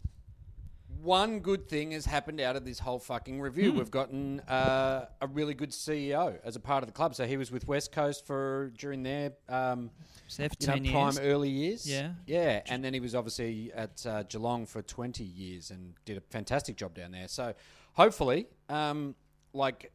[1.05, 3.71] One good thing has happened out of this whole fucking review.
[3.71, 3.77] Hmm.
[3.77, 7.13] We've gotten uh, a really good CEO as a part of the club.
[7.13, 9.91] So he was with West Coast for during their um,
[10.37, 11.19] you know, 10 prime years.
[11.19, 11.87] early years.
[11.89, 12.13] Yeah.
[12.25, 16.21] yeah, and then he was obviously at uh, Geelong for twenty years and did a
[16.21, 17.27] fantastic job down there.
[17.27, 17.53] So
[17.93, 19.13] hopefully, um,
[19.53, 19.91] like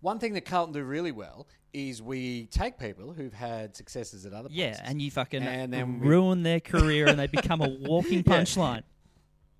[0.00, 4.32] one thing that Carlton do really well is we take people who've had successes at
[4.32, 4.82] other Yeah, places.
[4.86, 8.82] and you fucking And then we- ruin their career and they become a walking punchline.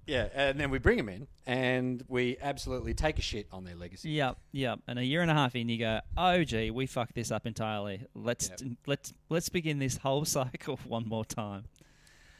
[0.06, 3.74] Yeah, and then we bring them in and we absolutely take a shit on their
[3.76, 4.10] legacy.
[4.10, 4.80] Yep, yep.
[4.88, 7.46] And a year and a half in, you go, "Oh, gee, we fucked this up
[7.46, 8.06] entirely.
[8.14, 8.60] Let's Yep.
[8.86, 11.64] let's let's begin this whole cycle one more time."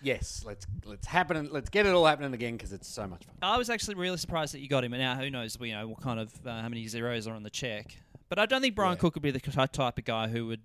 [0.04, 1.36] Yes, let's let's happen.
[1.36, 3.36] And Let's get it all happening again because it's so much fun.
[3.40, 4.92] I was actually really surprised that you got him.
[4.92, 5.56] And now, who knows?
[5.60, 7.96] You know what kind of uh, how many zeros are on the check.
[8.28, 9.00] But I don't think Brian Yeah.
[9.00, 10.62] Cook would be the type of guy who would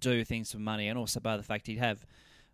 [0.00, 2.04] do things for money, and also by the fact he'd have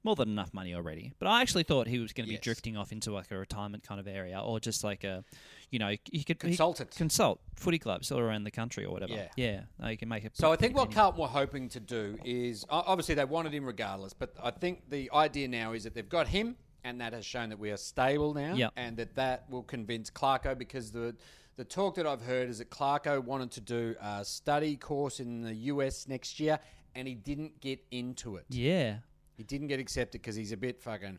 [0.03, 1.13] more than enough money already.
[1.19, 2.41] But I actually thought he was going to Yes.
[2.41, 5.25] be drifting off into like a retirement kind of area, or just like a,
[5.71, 6.91] you know, he could he Consultant.
[6.93, 9.13] consult footy clubs all around the country or whatever.
[9.13, 9.29] Yeah.
[9.37, 10.37] yeah, no, you can make it.
[10.37, 14.13] So I think what Carlton were hoping to do is obviously they wanted him regardless,
[14.15, 17.51] but I think the idea now is that they've got him, and that has shown
[17.51, 18.73] that we are stable now, Yep.
[18.77, 21.15] and that that will convince Clarko because the
[21.57, 25.43] the talk that I've heard is that Clarko wanted to do a study course in
[25.43, 26.59] the US next year,
[26.95, 28.47] and he didn't get into it.
[28.49, 29.01] yeah,
[29.41, 31.19] He didn't get accepted because he's a bit fucking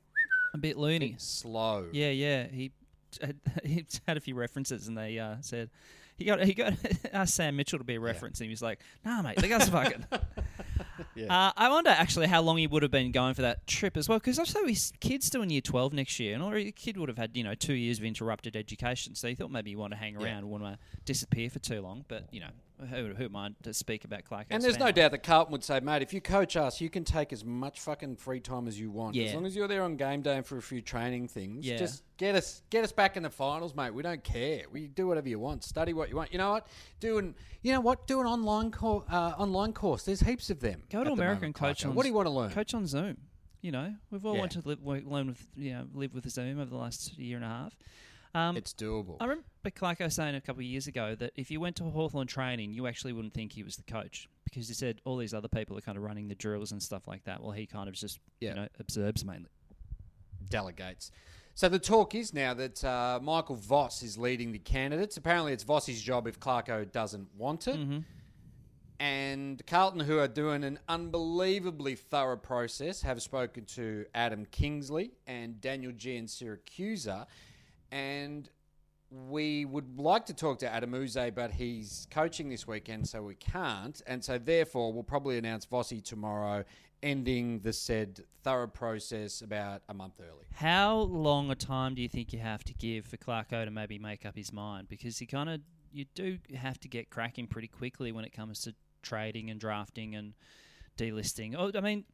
[0.54, 1.16] a bit loony.
[1.18, 1.88] slow.
[1.92, 2.46] Yeah, yeah.
[2.46, 2.72] He
[3.20, 5.72] had, he had a few references, and they uh, said
[6.18, 6.74] he got he got
[7.14, 9.70] asked Sam Mitchell to be a reference, and he was like, "Nah, mate, the guy's
[9.70, 10.06] fucking."
[11.16, 11.48] Yeah.
[11.48, 14.08] Uh, I wonder actually how long he would have been going for that trip as
[14.08, 17.10] well, because also his kid's doing year twelve next year, and already the kid would
[17.10, 19.94] have had you know two years of interrupted education, so he thought maybe he want
[19.94, 20.26] to hang Yeah.
[20.28, 22.06] around, want to disappear for too long.
[22.08, 22.50] But you know,
[22.90, 24.48] who, who am I to speak about Clark?
[24.50, 27.04] And there's no doubt that Carlton would say, mate, if you coach us, you can
[27.04, 29.16] take as much fucking free time as you want.
[29.16, 29.28] Yeah.
[29.28, 31.78] As long as you're there on game day and for a few training things, Yeah.
[31.78, 33.94] just get us get us back in the finals, mate.
[33.94, 34.64] We don't care.
[34.72, 35.64] We do whatever you want.
[35.64, 36.32] Study what you want.
[36.32, 36.68] You know what?
[37.00, 38.08] Do an you know what?
[38.08, 40.04] Do an online co- uh, online course.
[40.04, 40.84] There's heaps of them.
[40.90, 41.90] Go at to the America moment, and coach Clarko.
[41.90, 42.50] on What do you want to learn?
[42.52, 43.18] Coach on Zoom.
[43.62, 44.40] You know, we've all Yeah.
[44.40, 47.36] wanted to live, work, learn with you know live with Zoom over the last year
[47.38, 47.76] and a half.
[48.34, 49.18] Um, it's doable.
[49.20, 52.28] I remember Clarko saying a couple of years ago that if you went to Hawthorn
[52.28, 55.48] training, you actually wouldn't think he was the coach because he said all these other
[55.50, 57.42] people are kind of running the drills and stuff like that.
[57.42, 58.50] Well, he kind of just Yeah.
[58.50, 59.50] you know observes mainly.
[60.50, 61.12] delegates.
[61.54, 65.18] So the talk is now that uh, Michael Voss is leading the candidates.
[65.18, 67.76] Apparently, it's Voss's job if Clarko doesn't want it.
[67.76, 68.00] Mm-hmm.
[69.00, 75.60] And Carlton, who are doing an unbelievably thorough process, have spoken to Adam Kingsley and
[75.60, 77.26] Daniel Giansiracusa.
[77.92, 78.50] And
[79.12, 83.36] we would like to talk to Adam Yze, but he's coaching this weekend, so we
[83.36, 84.02] can't.
[84.08, 86.64] And so, therefore, we'll probably announce Vossi tomorrow,
[87.04, 90.46] ending the said thorough process about a month early.
[90.54, 94.00] How long a time do you think you have to give for Clarko to maybe
[94.00, 94.88] make up his mind?
[94.88, 95.62] Because you kind of
[95.92, 100.16] you do have to get cracking pretty quickly when it comes to trading and drafting
[100.16, 100.34] and
[100.98, 101.54] delisting.
[101.58, 102.06] Oh, I mean,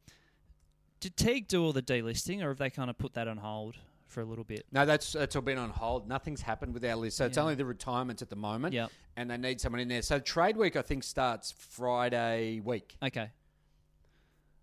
[0.98, 3.76] did Teague do all the delisting, or have they kind of put that on hold
[4.08, 4.66] for a little bit?
[4.72, 6.08] No, that's that's all been on hold.
[6.08, 7.42] Nothing's happened with our list, so it's Yeah.
[7.44, 8.74] only the retirements at the moment.
[8.74, 8.90] Yep.
[9.16, 10.02] and they need someone in there.
[10.02, 12.96] So trade week, I think, starts Friday week.
[13.02, 13.30] Okay.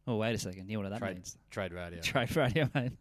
[0.07, 0.69] Oh, wait a second.
[0.69, 1.37] You know what that Trade, means?
[1.51, 1.99] trade radio.
[2.03, 2.91] Trade radio, mate.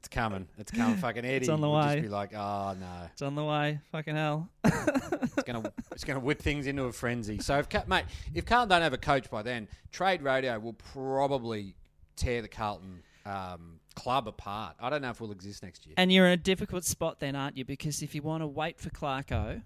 [0.00, 0.46] It's coming.
[0.58, 0.96] It's coming.
[1.00, 1.36] Fucking Eddie.
[1.36, 1.94] It's on the will way.
[1.94, 3.80] Just be like, oh no, It's on the way.
[3.92, 4.48] Fucking hell.
[4.64, 7.38] it's gonna it's gonna whip things into a frenzy.
[7.38, 10.74] So if Ca- mate, if Carlton don't have a coach by then, trade radio will
[10.74, 11.74] probably
[12.16, 14.76] tear the Carlton um, club apart.
[14.80, 15.94] I don't know if we'll exist next year.
[15.96, 17.64] And you're in a difficult spot then, aren't you?
[17.64, 19.62] Because if you want to wait for Clarko,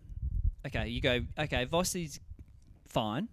[0.67, 2.21] okay, you go, okay, Vossi's
[2.87, 3.29] fine.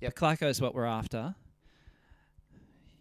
[0.00, 0.14] Yep.
[0.14, 1.34] But Clarko's what we're after.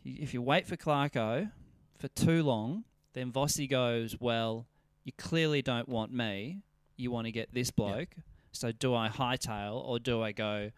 [0.05, 1.51] If you wait for Clarko
[1.97, 2.83] for too long,
[3.13, 4.65] then Vossi goes, well,
[5.03, 6.61] you clearly don't want me.
[6.97, 8.15] You want to get this bloke.
[8.51, 10.71] So do I hightail or do I go,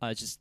[0.00, 0.40] I just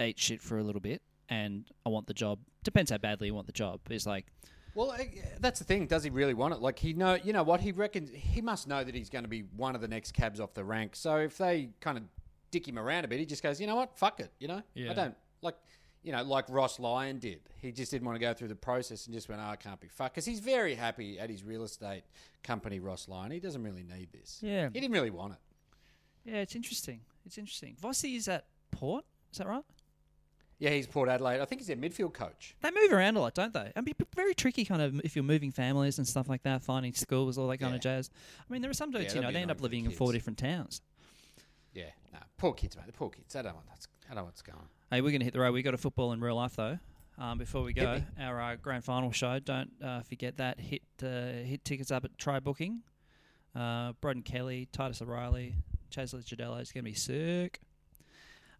[0.00, 2.38] eat shit for a little bit and I want the job?
[2.62, 3.80] Depends how badly you want the job.
[3.90, 4.26] It's like,
[4.74, 4.94] Well,
[5.40, 5.86] that's the thing.
[5.86, 6.60] Does he really want it?
[6.60, 8.10] Like he know, you know what he reckons.
[8.12, 10.64] He must know that he's going to be one of the next cabs off the
[10.64, 10.96] rank.
[10.96, 12.04] So if they kind of
[12.50, 14.32] dick him around a bit, he just goes, you know what, fuck it.
[14.38, 14.90] You know, Yeah.
[14.90, 15.56] I don't like,
[16.02, 17.40] you know, like Ross Lyon did.
[17.60, 19.80] He just didn't want to go through the process and just went, oh, I can't
[19.80, 22.02] be fucked because he's very happy at his real estate
[22.42, 23.30] company, Ross Lyon.
[23.30, 24.38] He doesn't really need this.
[24.42, 24.68] Yeah.
[24.72, 25.38] he didn't really want it.
[26.30, 27.00] Yeah, it's interesting.
[27.26, 27.76] It's interesting.
[27.82, 29.04] Vossi is at Port.
[29.32, 29.64] Is that right?
[30.58, 31.40] Yeah, he's Port Adelaide.
[31.40, 32.54] I think he's their midfield coach.
[32.62, 33.72] They move around a lot, don't they?
[33.74, 36.94] I mean, very tricky kind of if you're moving families and stuff like that, finding
[36.94, 38.10] schools, all that kind of jazz.
[38.38, 39.76] I mean, there are some dudes, Yeah, you know, they end up annoying for the
[39.76, 40.80] living in four different towns.
[41.74, 42.86] Yeah, no, poor kids, mate.
[42.86, 43.34] The poor kids.
[43.34, 43.88] I don't want that's.
[44.06, 44.66] I don't know what's going on.
[44.90, 45.52] Hey, we're going to hit the road.
[45.52, 46.78] we got a football in real life, though.
[47.18, 50.60] Um, before we go, our uh, grand final show, don't uh, forget that.
[50.60, 52.82] Hit uh, hit tickets up at Try Booking.
[53.54, 55.54] Uh, Broden Kelly, Titus O'Reilly,
[55.90, 56.60] Chas Licciardello.
[56.60, 57.60] It's going to be sick.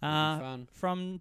[0.01, 0.69] Uh, fun.
[0.73, 1.21] From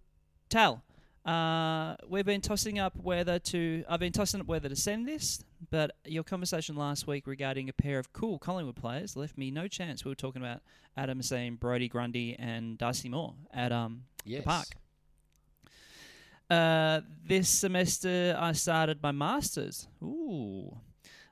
[0.53, 0.83] Tal,
[1.25, 3.83] uh, we've been tossing up whether to.
[3.89, 7.73] I've been tossing up whether to send this, but your conversation last week regarding a
[7.73, 10.05] pair of cool Collingwood players left me no chance.
[10.05, 10.61] We were talking about
[10.95, 14.43] Adam Hussein, Brodie Grundy, and Darcy Moore at um, Yes.
[14.43, 14.67] the park.
[16.51, 19.87] Uh, this semester, I started my masters.
[20.03, 20.77] Ooh.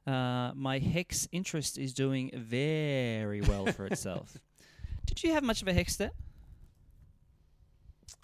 [0.08, 4.36] Uh, my HECS interest is doing very well for itself.
[5.06, 6.14] Did you have much of a HECS debt?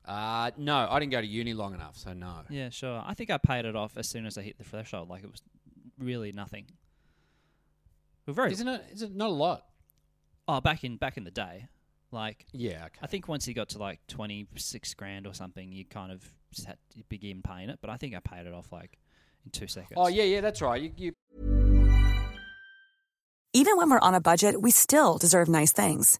[0.07, 2.41] Uh, no, I didn't go to uni long enough, so no.
[2.49, 3.03] Yeah, sure.
[3.05, 5.09] I think I paid it off as soon as I hit the threshold.
[5.09, 5.41] Like it was
[5.99, 6.65] really nothing.
[8.25, 8.85] We're very Isn't it?
[8.91, 9.63] Is it not a lot?
[10.47, 11.67] oh back in back in the day,
[12.11, 12.85] like Yeah.
[12.85, 12.99] Okay.
[13.01, 16.23] I think once you got to like twenty six grand or something, you kind of
[16.53, 17.79] just had to begin paying it.
[17.81, 18.97] But I think I paid it off like
[19.43, 19.93] in two seconds.
[19.97, 20.81] Oh yeah, yeah, that's right.
[20.81, 21.13] You, you
[23.53, 26.19] Even when we're on a budget, we still deserve nice things.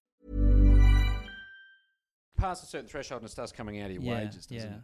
[2.41, 4.75] Pass a certain threshold and it starts coming out of your yeah, wages, doesn't yeah.
[4.77, 4.81] it?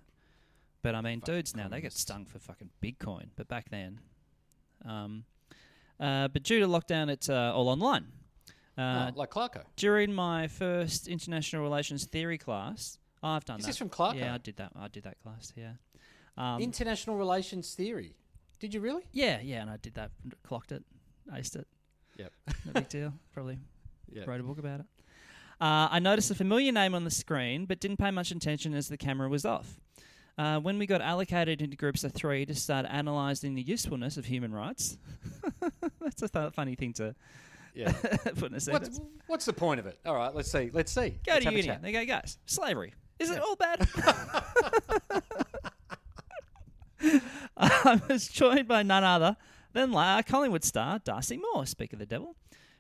[0.82, 3.30] But I mean, dudes now they get stung for fucking Bitcoin.
[3.36, 4.00] But back then,
[4.86, 5.26] um,
[6.00, 8.08] uh, but due to lockdown, it's uh, all online.
[8.78, 9.64] Uh, oh, like Clarko.
[9.76, 13.70] during my first international relations theory class, I've done Is that.
[13.70, 14.20] this from Clarko?
[14.20, 14.72] Yeah, I did that.
[14.76, 15.52] I did that class.
[15.56, 15.72] Yeah.
[16.38, 18.14] Um, International relations theory.
[18.60, 19.04] Did you really?
[19.12, 20.12] yeah, yeah, and I did that.
[20.44, 20.84] Clocked it,
[21.34, 21.68] aced it.
[22.18, 22.32] Yep.
[22.66, 23.14] No big deal.
[23.34, 23.58] Probably
[24.12, 24.24] Yeah.
[24.26, 24.86] wrote a book about it.
[25.60, 28.88] Uh, I noticed a familiar name on the screen, but didn't pay much attention as
[28.90, 29.80] the camera was off.
[30.38, 34.26] Uh, when we got allocated into groups of three to start analysing the usefulness of
[34.26, 34.98] human rights,
[36.00, 37.16] that's a th- funny thing to
[37.74, 37.92] Yeah.
[38.36, 39.00] put in a sentence.
[39.00, 39.98] what's, what's the point of it?
[40.06, 40.70] All right, let's see.
[40.72, 41.10] Let's see.
[41.26, 41.78] Go Let's to have a uni.
[41.82, 42.94] They go, guys, slavery.
[43.18, 43.88] Is it all bad?
[47.58, 49.38] I was joined by none other
[49.74, 52.36] than uh, Collingwood star Darcy Moore, speak of the devil,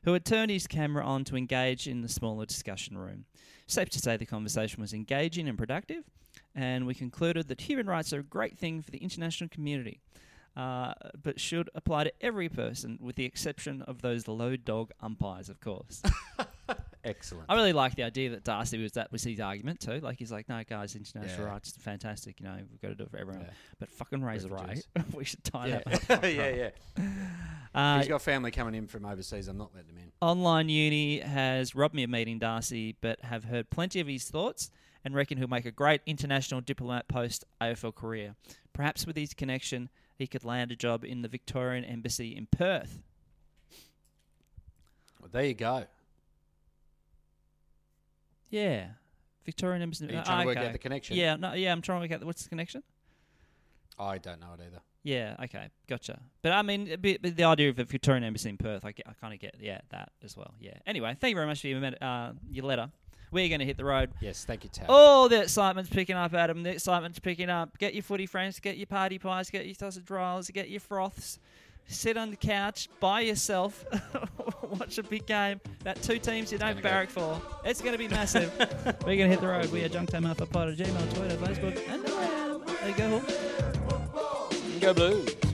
[0.07, 3.25] who had turned his camera on to engage in the smaller discussion room.
[3.67, 6.05] Safe to say the conversation was engaging and productive,
[6.55, 9.99] and we concluded that human rights are a great thing for the international community,
[10.55, 15.49] uh, but should apply to every person, with the exception of those low dog umpires,
[15.49, 16.01] of course.
[17.07, 17.45] Excellent.
[17.49, 19.99] I really like the idea that Darcy was that was his argument too.
[19.99, 21.51] Like he's like, no, guys, international Yeah.
[21.53, 22.39] rights fantastic.
[22.39, 23.43] You know, we've got to do it for everyone.
[23.43, 23.51] Yeah.
[23.79, 24.87] But fucking raise Ray, Refugees.
[25.13, 26.33] we should tie yeah, that.
[26.33, 27.05] yeah, yeah.
[27.73, 29.47] Uh, He's got family coming in from overseas.
[29.47, 30.11] I'm not letting him in.
[30.21, 34.69] online uni has robbed me of meeting Darcy, but have heard plenty of his thoughts
[35.05, 38.35] and reckon he'll make a great international diplomat post AFL career.
[38.73, 42.99] Perhaps with his connection, he could land a job in the Victorian Embassy in Perth.
[45.21, 45.85] Well, there you go.
[48.49, 48.87] Yeah,
[49.45, 50.07] Victorian Embassy.
[50.07, 50.67] Are you uh, trying to work okay.
[50.67, 51.17] out the connection?
[51.17, 52.83] Yeah, no, yeah, I'm trying to work out what's the connection.
[53.99, 54.81] I don't know it either.
[55.03, 56.19] Yeah, okay, gotcha.
[56.41, 59.13] But I mean, but the idea of a Victorian embassy in Perth, I, get, I
[59.13, 60.53] kind of get yeah that as well.
[60.59, 60.73] Yeah.
[60.85, 62.89] Anyway, thank you very much for your uh, your letter.
[63.31, 64.11] We're going to hit the road.
[64.21, 64.85] Yes, thank you, Tav.
[64.89, 66.63] Oh, the excitement's picking up, Adam.
[66.63, 67.77] The excitement's picking up.
[67.77, 71.39] Get your footy friends, get your party pies, get your sausage rolls, get your froths.
[71.89, 73.85] Sit on the couch by yourself,
[74.77, 75.61] watch a big game.
[75.83, 77.41] That two teams you don't gonna go- barrack for.
[77.63, 78.51] It's going to be massive.
[79.05, 79.71] We're going to hit the road.
[79.71, 82.03] We are Junk Time Alpha Pod at Gmail, Twitter, Facebook, and.
[82.77, 83.21] There you go.
[84.81, 85.46] Go Blues.